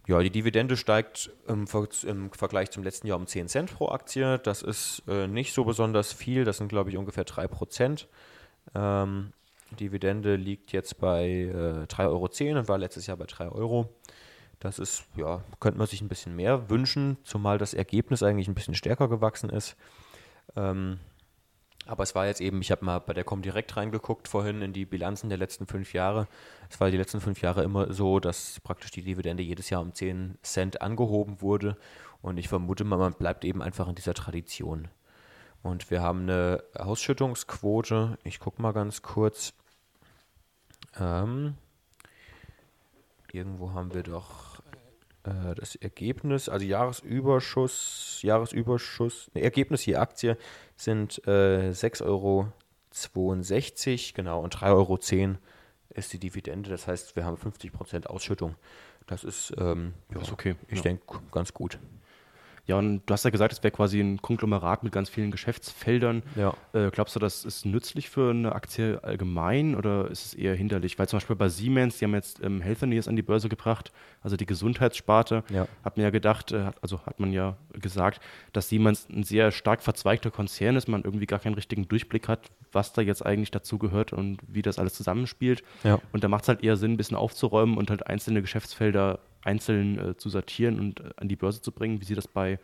Ja, 0.06 0.20
die 0.20 0.30
Dividende 0.30 0.76
steigt 0.76 1.32
im, 1.48 1.66
Ver 1.66 1.88
im, 2.06 2.30
Vergleich 2.32 2.72
zum 2.72 2.84
letzten 2.84 3.08
Jahr 3.08 3.18
um 3.18 3.26
10 3.26 3.48
Cent 3.48 3.74
pro 3.74 3.90
Aktie. 3.90 4.38
Das 4.40 4.62
ist 4.62 5.02
äh, 5.08 5.28
nicht 5.28 5.54
so 5.54 5.64
besonders 5.64 6.12
viel, 6.12 6.44
das 6.44 6.58
sind 6.58 6.68
glaube 6.68 6.90
ich 6.90 6.98
ungefähr 6.98 7.24
3 7.24 7.48
Prozent. 7.48 8.08
Ähm, 8.76 9.32
Dividende 9.80 10.36
liegt 10.36 10.72
jetzt 10.72 11.00
bei 11.00 11.26
äh, 11.26 11.86
3,10 11.86 12.08
Euro 12.08 12.60
und 12.60 12.68
war 12.68 12.78
letztes 12.78 13.08
Jahr 13.08 13.18
bei 13.18 13.26
3 13.26 13.50
Euro. 13.50 13.90
Das 14.60 14.80
ist, 14.80 15.04
ja, 15.16 15.44
könnte 15.60 15.78
man 15.78 15.88
sich 15.88 16.02
ein 16.02 16.08
bisschen 16.08 16.36
mehr 16.36 16.70
wünschen, 16.70 17.18
zumal 17.24 17.58
das 17.58 17.74
Ergebnis 17.74 18.24
eigentlich 18.24 18.48
ein 18.48 18.56
bisschen 18.56 18.76
stärker 18.76 19.10
gewachsen 19.10 19.50
ist. 19.50 19.76
Ähm, 20.56 21.00
aber 21.86 22.04
es 22.04 22.16
war 22.16 22.26
jetzt 22.26 22.42
eben, 22.42 22.62
ich 22.62 22.72
habe 22.72 22.86
mal 22.86 23.00
bei 23.00 23.14
der 23.14 23.24
Comdirect 23.24 23.76
reingeguckt 23.76 24.28
vorhin 24.28 24.62
in 24.62 24.74
die 24.74 24.86
Bilanzen 24.86 25.30
der 25.30 25.38
letzten 25.38 25.68
fünf 25.68 25.94
Jahre. 25.94 26.28
Es 26.70 26.80
war 26.80 26.90
die 26.90 26.98
letzten 26.98 27.20
fünf 27.20 27.42
Jahre 27.42 27.64
immer 27.64 27.92
so, 27.92 28.20
dass 28.20 28.60
praktisch 28.62 28.92
die 28.92 29.04
Dividende 29.04 29.44
jedes 29.44 29.70
Jahr 29.70 29.82
um 29.82 29.94
10 29.94 30.38
Cent 30.42 30.82
angehoben 30.82 31.42
wurde. 31.42 31.78
Und 32.22 32.38
ich 32.38 32.48
vermute 32.48 32.86
mal, 32.86 32.98
man 32.98 33.14
bleibt 33.14 33.44
eben 33.44 33.62
einfach 33.62 33.88
in 33.90 33.96
dieser 33.96 34.14
Tradition. 34.14 34.88
Und 35.62 35.92
wir 35.92 36.02
haben 36.02 36.22
eine 36.24 36.64
Ausschüttungsquote. 36.76 38.18
Ich 38.24 38.40
gucke 38.40 38.62
mal 38.62 38.72
ganz 38.72 39.02
kurz. 39.02 39.54
Ähm, 41.00 41.56
irgendwo 43.32 43.74
haben 43.74 43.94
wir 43.94 44.04
doch 44.04 44.53
äh, 45.24 45.56
das 45.56 45.76
Ergebnis, 45.76 46.50
also 46.50 46.66
Jahresüberschuss, 46.66 48.20
Jahresüberschuss, 48.22 49.32
ne, 49.34 49.42
Ergebnis 49.42 49.86
je 49.86 49.96
Aktie 49.96 50.38
sind 50.76 51.22
äh, 51.28 51.72
6,62 51.72 52.04
Euro, 52.06 52.52
genau, 54.14 54.42
und 54.42 54.56
3,10 54.56 54.72
Euro 54.72 55.00
ist 55.90 56.14
die 56.14 56.20
Dividende. 56.20 56.70
Das 56.70 56.88
heißt, 56.88 57.16
wir 57.16 57.26
haben 57.26 57.38
50% 57.38 58.08
Ausschüttung. 58.08 58.56
Das 59.08 59.24
ist, 59.24 59.54
ähm, 59.58 59.94
ja, 60.14 60.22
ist 60.22 60.32
okay. 60.32 60.56
Ich 60.68 60.78
ja. 60.78 60.84
denke, 60.84 61.04
ganz 61.32 61.54
gut. 61.54 61.78
Ja, 62.66 62.78
und 62.78 63.02
du 63.06 63.14
hast 63.14 63.26
ja 63.26 63.30
gesagt, 63.30 63.52
es 63.52 63.62
wäre 63.62 63.72
quasi 63.72 64.00
ein 64.00 64.22
Konglomerat 64.22 64.84
mit 64.84 64.94
ganz 64.94 65.10
vielen 65.10 65.32
Geschäftsfeldern. 65.32 66.24
Ja. 66.36 66.54
Äh, 66.72 66.92
glaubst 66.92 67.14
du, 67.14 67.20
das 67.20 67.44
ist 67.44 67.66
nützlich 67.66 68.10
für 68.10 68.30
eine 68.30 68.54
Aktie 68.54 69.04
allgemein 69.04 69.76
oder 69.76 70.10
ist 70.10 70.26
es 70.28 70.34
eher 70.34 70.56
hinderlich? 70.56 70.98
Weil 70.98 71.10
zum 71.10 71.18
Beispiel 71.18 71.36
bei 71.36 71.50
Siemens, 71.50 71.98
die 71.98 72.06
haben 72.06 72.14
jetzt 72.14 72.42
ähm, 72.42 72.62
Healthineers 72.62 73.10
an 73.10 73.18
die 73.18 73.22
Börse 73.22 73.50
gebracht, 73.50 73.92
also 74.22 74.38
die 74.38 74.46
Gesundheitssparte. 74.46 75.44
Ja. 75.50 75.68
Hat 75.84 75.98
man 75.98 76.06
ja 76.06 76.10
gedacht, 76.10 76.54
äh, 76.54 76.72
also 76.82 77.06
hat 77.06 77.20
man 77.20 77.34
ja 77.34 77.58
gesagt, 77.74 78.22
dass 78.54 78.70
Siemens 78.70 79.10
ein 79.10 79.24
sehr 79.24 79.52
stark 79.52 79.82
verzweigter 79.82 80.32
Konzern 80.32 80.78
ist, 80.78 80.88
man 80.88 81.04
irgendwie 81.04 81.26
gar 81.26 81.40
keinen 81.40 81.56
richtigen 81.56 81.90
Durchblick 81.90 82.30
hat, 82.30 82.50
was 82.72 82.94
da 82.94 83.02
jetzt 83.02 83.26
eigentlich 83.26 83.52
dazu 83.52 83.78
gehört 83.78 84.14
und 84.14 84.40
wie 84.48 84.62
das 84.62 84.80
alles 84.80 84.94
zusammenspielt. 84.94 85.64
Ja. 85.84 86.00
Und 86.14 86.24
da 86.24 86.30
macht 86.30 86.44
es 86.44 86.48
halt 86.48 86.64
eher 86.64 86.78
Sinn, 86.78 86.94
ein 86.94 86.98
bisschen 86.98 87.18
aufzuräumen 87.18 87.78
und 87.78 87.90
halt 87.90 88.08
einzelne 88.08 88.42
Geschäftsfelder 88.42 89.20
einzeln 89.44 90.00
äh, 90.00 90.18
zu 90.18 90.30
sortieren 90.30 90.80
und 90.80 91.00
äh, 91.00 91.10
an 91.18 91.28
die 91.28 91.36
Börse 91.36 91.62
zu 91.62 91.72
bringen. 91.72 92.02
Wie 92.02 92.06
sieht 92.06 92.18
das 92.18 92.28
bei 92.28 92.60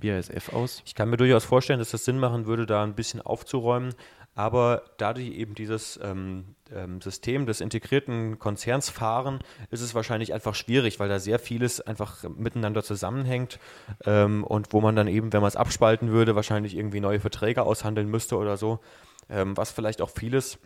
BASF 0.00 0.52
aus? 0.52 0.82
Ich 0.86 0.94
kann 0.94 1.10
mir 1.10 1.16
durchaus 1.16 1.44
vorstellen, 1.44 1.78
dass 1.78 1.90
das 1.90 2.04
Sinn 2.04 2.18
machen 2.18 2.46
würde, 2.46 2.66
da 2.66 2.82
ein 2.82 2.94
bisschen 2.94 3.20
aufzuräumen. 3.20 3.94
Aber 4.34 4.82
da 4.96 5.12
die 5.12 5.38
eben 5.38 5.54
dieses 5.54 6.00
ähm, 6.02 6.54
ähm, 6.74 7.02
System 7.02 7.44
des 7.44 7.60
integrierten 7.60 8.38
Konzerns 8.38 8.88
fahren, 8.88 9.40
ist 9.70 9.82
es 9.82 9.94
wahrscheinlich 9.94 10.32
einfach 10.32 10.54
schwierig, 10.54 10.98
weil 10.98 11.10
da 11.10 11.18
sehr 11.18 11.38
vieles 11.38 11.82
einfach 11.82 12.24
miteinander 12.30 12.82
zusammenhängt 12.82 13.58
ähm, 14.06 14.42
und 14.44 14.72
wo 14.72 14.80
man 14.80 14.96
dann 14.96 15.06
eben, 15.06 15.34
wenn 15.34 15.42
man 15.42 15.48
es 15.48 15.56
abspalten 15.56 16.12
würde, 16.12 16.34
wahrscheinlich 16.34 16.74
irgendwie 16.74 17.00
neue 17.00 17.20
Verträge 17.20 17.62
aushandeln 17.62 18.08
müsste 18.08 18.38
oder 18.38 18.56
so, 18.56 18.80
ähm, 19.28 19.54
was 19.58 19.70
vielleicht 19.70 20.00
auch 20.00 20.10
vieles 20.10 20.58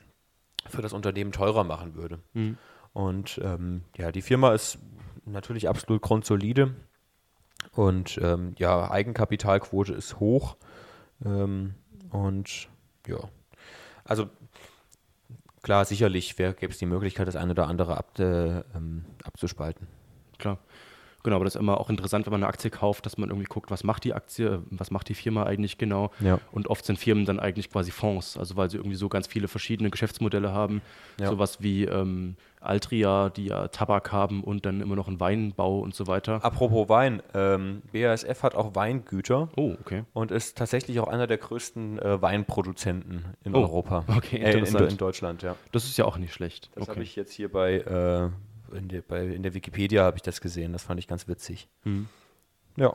für 0.68 0.83
das 0.83 0.92
Unternehmen 0.92 1.33
teurer 1.33 1.64
machen 1.64 1.96
würde. 1.96 2.20
Mhm. 2.35 2.59
Und 2.92 3.40
ähm, 3.42 3.83
ja, 3.96 4.12
die 4.12 4.22
Firma 4.22 4.55
ist 4.55 4.79
natürlich 5.26 5.68
absolut 5.68 6.02
grundsolide. 6.02 6.74
Und 7.72 8.18
ähm, 8.22 8.54
ja, 8.58 8.90
Eigenkapitalquote 8.90 9.92
ist 9.92 10.18
hoch. 10.18 10.56
Ähm, 11.24 11.74
und 12.10 12.68
ja, 13.06 13.18
also 14.04 14.28
klar, 15.62 15.84
sicherlich 15.84 16.36
gäbe 16.36 16.68
es 16.68 16.78
die 16.78 16.86
Möglichkeit, 16.86 17.28
das 17.28 17.36
eine 17.36 17.50
oder 17.52 17.66
andere 17.66 17.96
ab, 17.96 18.18
äh, 18.18 18.60
ähm, 18.74 19.04
abzuspalten. 19.24 19.88
Klar. 20.38 20.58
Genau, 21.22 21.37
aber 21.37 21.44
das 21.44 21.57
ist 21.57 21.61
immer 21.61 21.81
auch 21.81 21.90
interessant, 21.90 22.26
wenn 22.26 22.33
man 22.33 22.42
eine 22.42 22.48
Aktie 22.48 22.70
kauft, 22.70 23.05
dass 23.05 23.18
man 23.18 23.31
irgendwie 23.31 23.48
guckt, 23.48 23.70
was 23.70 23.83
macht 23.83 24.05
die 24.05 24.14
Aktie, 24.14 24.62
was 24.70 24.90
macht 24.90 25.09
die 25.09 25.14
Firma 25.14 25.42
eigentlich 25.42 25.76
genau. 25.76 26.11
Ja. 26.20 26.38
Und 26.52 26.68
oft 26.68 26.85
sind 26.85 26.98
Firmen 26.98 27.24
dann 27.24 27.40
eigentlich 27.40 27.70
quasi 27.70 27.90
Fonds, 27.90 28.37
also 28.37 28.57
weil 28.57 28.70
sie 28.70 28.76
irgendwie 28.76 28.96
so 28.96 29.09
ganz 29.09 29.26
viele 29.26 29.48
verschiedene 29.48 29.90
Geschäftsmodelle 29.90 30.52
haben. 30.52 30.83
Ja. 31.18 31.29
Sowas 31.29 31.61
wie 31.61 31.85
ähm, 31.85 32.37
Altria, 32.61 33.31
die 33.31 33.46
ja 33.46 33.68
Tabak 33.68 34.12
haben 34.12 34.42
und 34.42 34.66
dann 34.66 34.81
immer 34.81 34.96
noch 34.96 35.09
einen 35.09 35.20
Weinbau 35.20 35.81
und 35.81 35.94
so 35.94 36.07
weiter. 36.07 36.44
Apropos 36.44 36.88
Wein, 36.88 37.22
ähm, 37.35 37.83
BASF 37.92 38.42
hat 38.42 38.55
auch 38.55 38.74
Weingüter. 38.74 39.48
Oh, 39.57 39.74
okay. 39.81 40.05
Und 40.12 40.31
ist 40.31 40.59
tatsächlich 40.59 41.00
auch 41.00 41.09
einer 41.09 41.26
der 41.26 41.38
größten 41.38 41.98
äh, 41.98 42.20
Weinproduzenten 42.20 43.24
in 43.44 43.55
oh, 43.55 43.61
Europa. 43.61 44.05
Okay, 44.16 44.38
äh, 44.38 44.59
in, 44.59 44.64
in, 44.64 44.96
Deutschland, 44.96 45.42
ja. 45.42 45.57
Das 45.72 45.85
ist 45.85 45.96
ja 45.96 46.05
auch 46.05 46.18
nicht 46.18 46.33
schlecht. 46.33 46.70
Das 46.74 46.85
okay. 46.85 46.92
habe 46.92 47.02
ich 47.02 47.16
jetzt 47.16 47.33
hier 47.33 47.50
bei 47.50 47.74
äh, 47.79 48.31
in 48.72 48.88
der, 48.88 49.02
bei, 49.02 49.24
in 49.26 49.42
der 49.42 49.55
Wikipedia 49.55 50.05
habe 50.05 50.16
ich 50.16 50.22
das 50.22 50.40
gesehen. 50.40 50.72
Das 50.72 50.83
fand 50.83 50.98
ich 51.00 51.09
ganz 51.09 51.29
witzig. 51.29 51.68
Mhm. 51.85 52.09
Ja. 52.76 52.94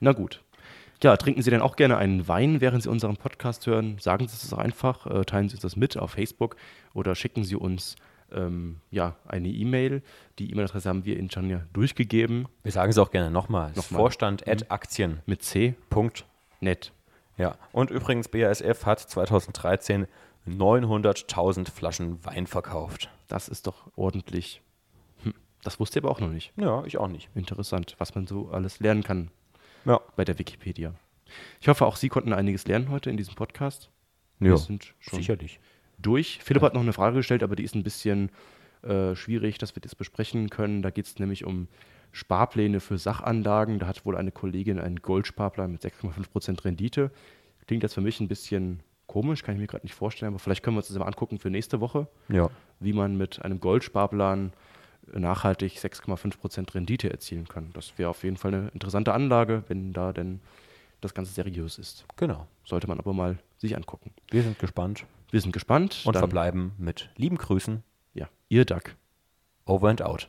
Na 0.00 0.12
gut. 0.12 0.42
Ja, 1.02 1.16
trinken 1.16 1.40
Sie 1.40 1.50
denn 1.50 1.62
auch 1.62 1.76
gerne 1.76 1.96
einen 1.96 2.28
Wein, 2.28 2.60
während 2.60 2.82
Sie 2.82 2.90
unseren 2.90 3.16
Podcast 3.16 3.66
hören? 3.66 3.96
Sagen 3.98 4.28
Sie 4.28 4.34
es 4.34 4.52
einfach, 4.52 5.06
äh, 5.06 5.24
teilen 5.24 5.48
Sie 5.48 5.54
uns 5.54 5.62
das 5.62 5.76
mit 5.76 5.96
auf 5.96 6.12
Facebook 6.12 6.56
oder 6.92 7.14
schicken 7.14 7.44
Sie 7.44 7.56
uns 7.56 7.96
ähm, 8.32 8.80
ja, 8.90 9.16
eine 9.26 9.48
E-Mail. 9.48 10.02
Die 10.38 10.50
E-Mail-Adresse 10.50 10.88
haben 10.88 11.04
wir 11.04 11.18
Ihnen 11.18 11.30
schon 11.30 11.48
ja 11.48 11.62
durchgegeben. 11.72 12.48
Wir 12.62 12.72
sagen 12.72 12.90
es 12.90 12.98
auch 12.98 13.10
gerne 13.10 13.30
nochmal. 13.30 13.72
Nochmal. 13.74 13.98
Vorstand 14.00 14.46
at 14.46 14.70
Aktien. 14.70 15.20
Mit 15.26 15.42
C. 15.42 15.74
Punkt. 15.88 16.26
Net. 16.60 16.92
Ja. 17.38 17.56
Und 17.72 17.90
übrigens, 17.90 18.28
BASF 18.28 18.84
hat 18.84 19.00
2013 19.00 20.06
900.000 20.48 21.70
Flaschen 21.70 22.24
Wein 22.24 22.46
verkauft. 22.46 23.10
Das 23.28 23.48
ist 23.48 23.66
doch 23.66 23.90
ordentlich. 23.96 24.62
Hm, 25.22 25.34
das 25.62 25.78
wusste 25.80 25.98
ich 25.98 26.04
aber 26.04 26.10
auch 26.12 26.20
noch 26.20 26.28
nicht. 26.30 26.52
Ja, 26.56 26.84
ich 26.84 26.98
auch 26.98 27.08
nicht. 27.08 27.28
Interessant, 27.34 27.94
was 27.98 28.14
man 28.14 28.26
so 28.26 28.48
alles 28.50 28.80
lernen 28.80 29.02
kann 29.02 29.30
Ja. 29.84 30.00
bei 30.16 30.24
der 30.24 30.38
Wikipedia. 30.38 30.94
Ich 31.60 31.68
hoffe, 31.68 31.86
auch 31.86 31.96
Sie 31.96 32.08
konnten 32.08 32.32
einiges 32.32 32.66
lernen 32.66 32.88
heute 32.90 33.10
in 33.10 33.16
diesem 33.16 33.34
Podcast. 33.34 33.90
Ja, 34.40 34.46
Wir 34.46 34.56
sind 34.56 34.94
schon 34.98 35.18
sicherlich. 35.18 35.60
durch. 35.98 36.40
Philipp 36.42 36.62
hat 36.62 36.74
noch 36.74 36.80
eine 36.80 36.92
Frage 36.92 37.16
gestellt, 37.18 37.42
aber 37.42 37.54
die 37.56 37.62
ist 37.64 37.74
ein 37.74 37.84
bisschen 37.84 38.30
äh, 38.82 39.14
schwierig, 39.14 39.58
dass 39.58 39.76
wir 39.76 39.82
das 39.82 39.94
besprechen 39.94 40.48
können. 40.50 40.82
Da 40.82 40.90
geht 40.90 41.04
es 41.06 41.18
nämlich 41.18 41.44
um 41.44 41.68
Sparpläne 42.12 42.80
für 42.80 42.96
Sachanlagen. 42.98 43.78
Da 43.78 43.86
hat 43.86 44.04
wohl 44.06 44.16
eine 44.16 44.32
Kollegin 44.32 44.80
einen 44.80 44.96
Goldsparplan 45.02 45.70
mit 45.70 45.82
6,5% 45.84 46.64
Rendite. 46.64 47.10
Klingt 47.66 47.82
jetzt 47.84 47.94
für 47.94 48.00
mich 48.00 48.18
ein 48.18 48.26
bisschen 48.26 48.82
komisch, 49.10 49.42
kann 49.42 49.54
ich 49.56 49.60
mir 49.60 49.66
gerade 49.66 49.84
nicht 49.84 49.94
vorstellen, 49.94 50.32
aber 50.32 50.38
vielleicht 50.38 50.62
können 50.62 50.76
wir 50.76 50.78
uns 50.78 50.88
das 50.88 50.96
mal 50.98 51.06
angucken 51.06 51.38
für 51.40 51.50
nächste 51.50 51.80
Woche, 51.80 52.06
Ja. 52.28 52.48
wie 52.78 52.92
man 52.92 53.16
mit 53.16 53.42
einem 53.44 53.58
Goldsparplan 53.60 54.52
nachhaltig 55.12 55.78
6,5% 55.78 56.74
Rendite 56.74 57.10
erzielen 57.10 57.48
kann. 57.48 57.70
Das 57.72 57.98
wäre 57.98 58.10
auf 58.10 58.22
jeden 58.22 58.36
Fall 58.36 58.54
eine 58.54 58.68
interessante 58.68 59.12
Anlage, 59.12 59.64
wenn 59.68 59.92
da 59.92 60.12
denn 60.12 60.40
das 61.00 61.12
Ganze 61.14 61.32
seriös 61.32 61.78
ist. 61.78 62.04
Genau. 62.16 62.46
Sollte 62.64 62.86
man 62.86 62.98
aber 63.00 63.12
mal 63.12 63.38
sich 63.56 63.74
angucken. 63.76 64.12
Wir 64.30 64.42
sind 64.42 64.58
gespannt 64.58 65.04
Wir 65.32 65.40
sind 65.40 65.52
gespannt. 65.52 66.02
und 66.04 66.16
verbleiben 66.16 66.72
mit 66.78 67.10
lieben 67.16 67.36
Grüßen. 67.38 67.82
Ja, 68.14 68.28
ihr 68.48 68.64
Duck. 68.64 68.94
Over 69.64 69.88
and 69.88 70.02
out. 70.02 70.28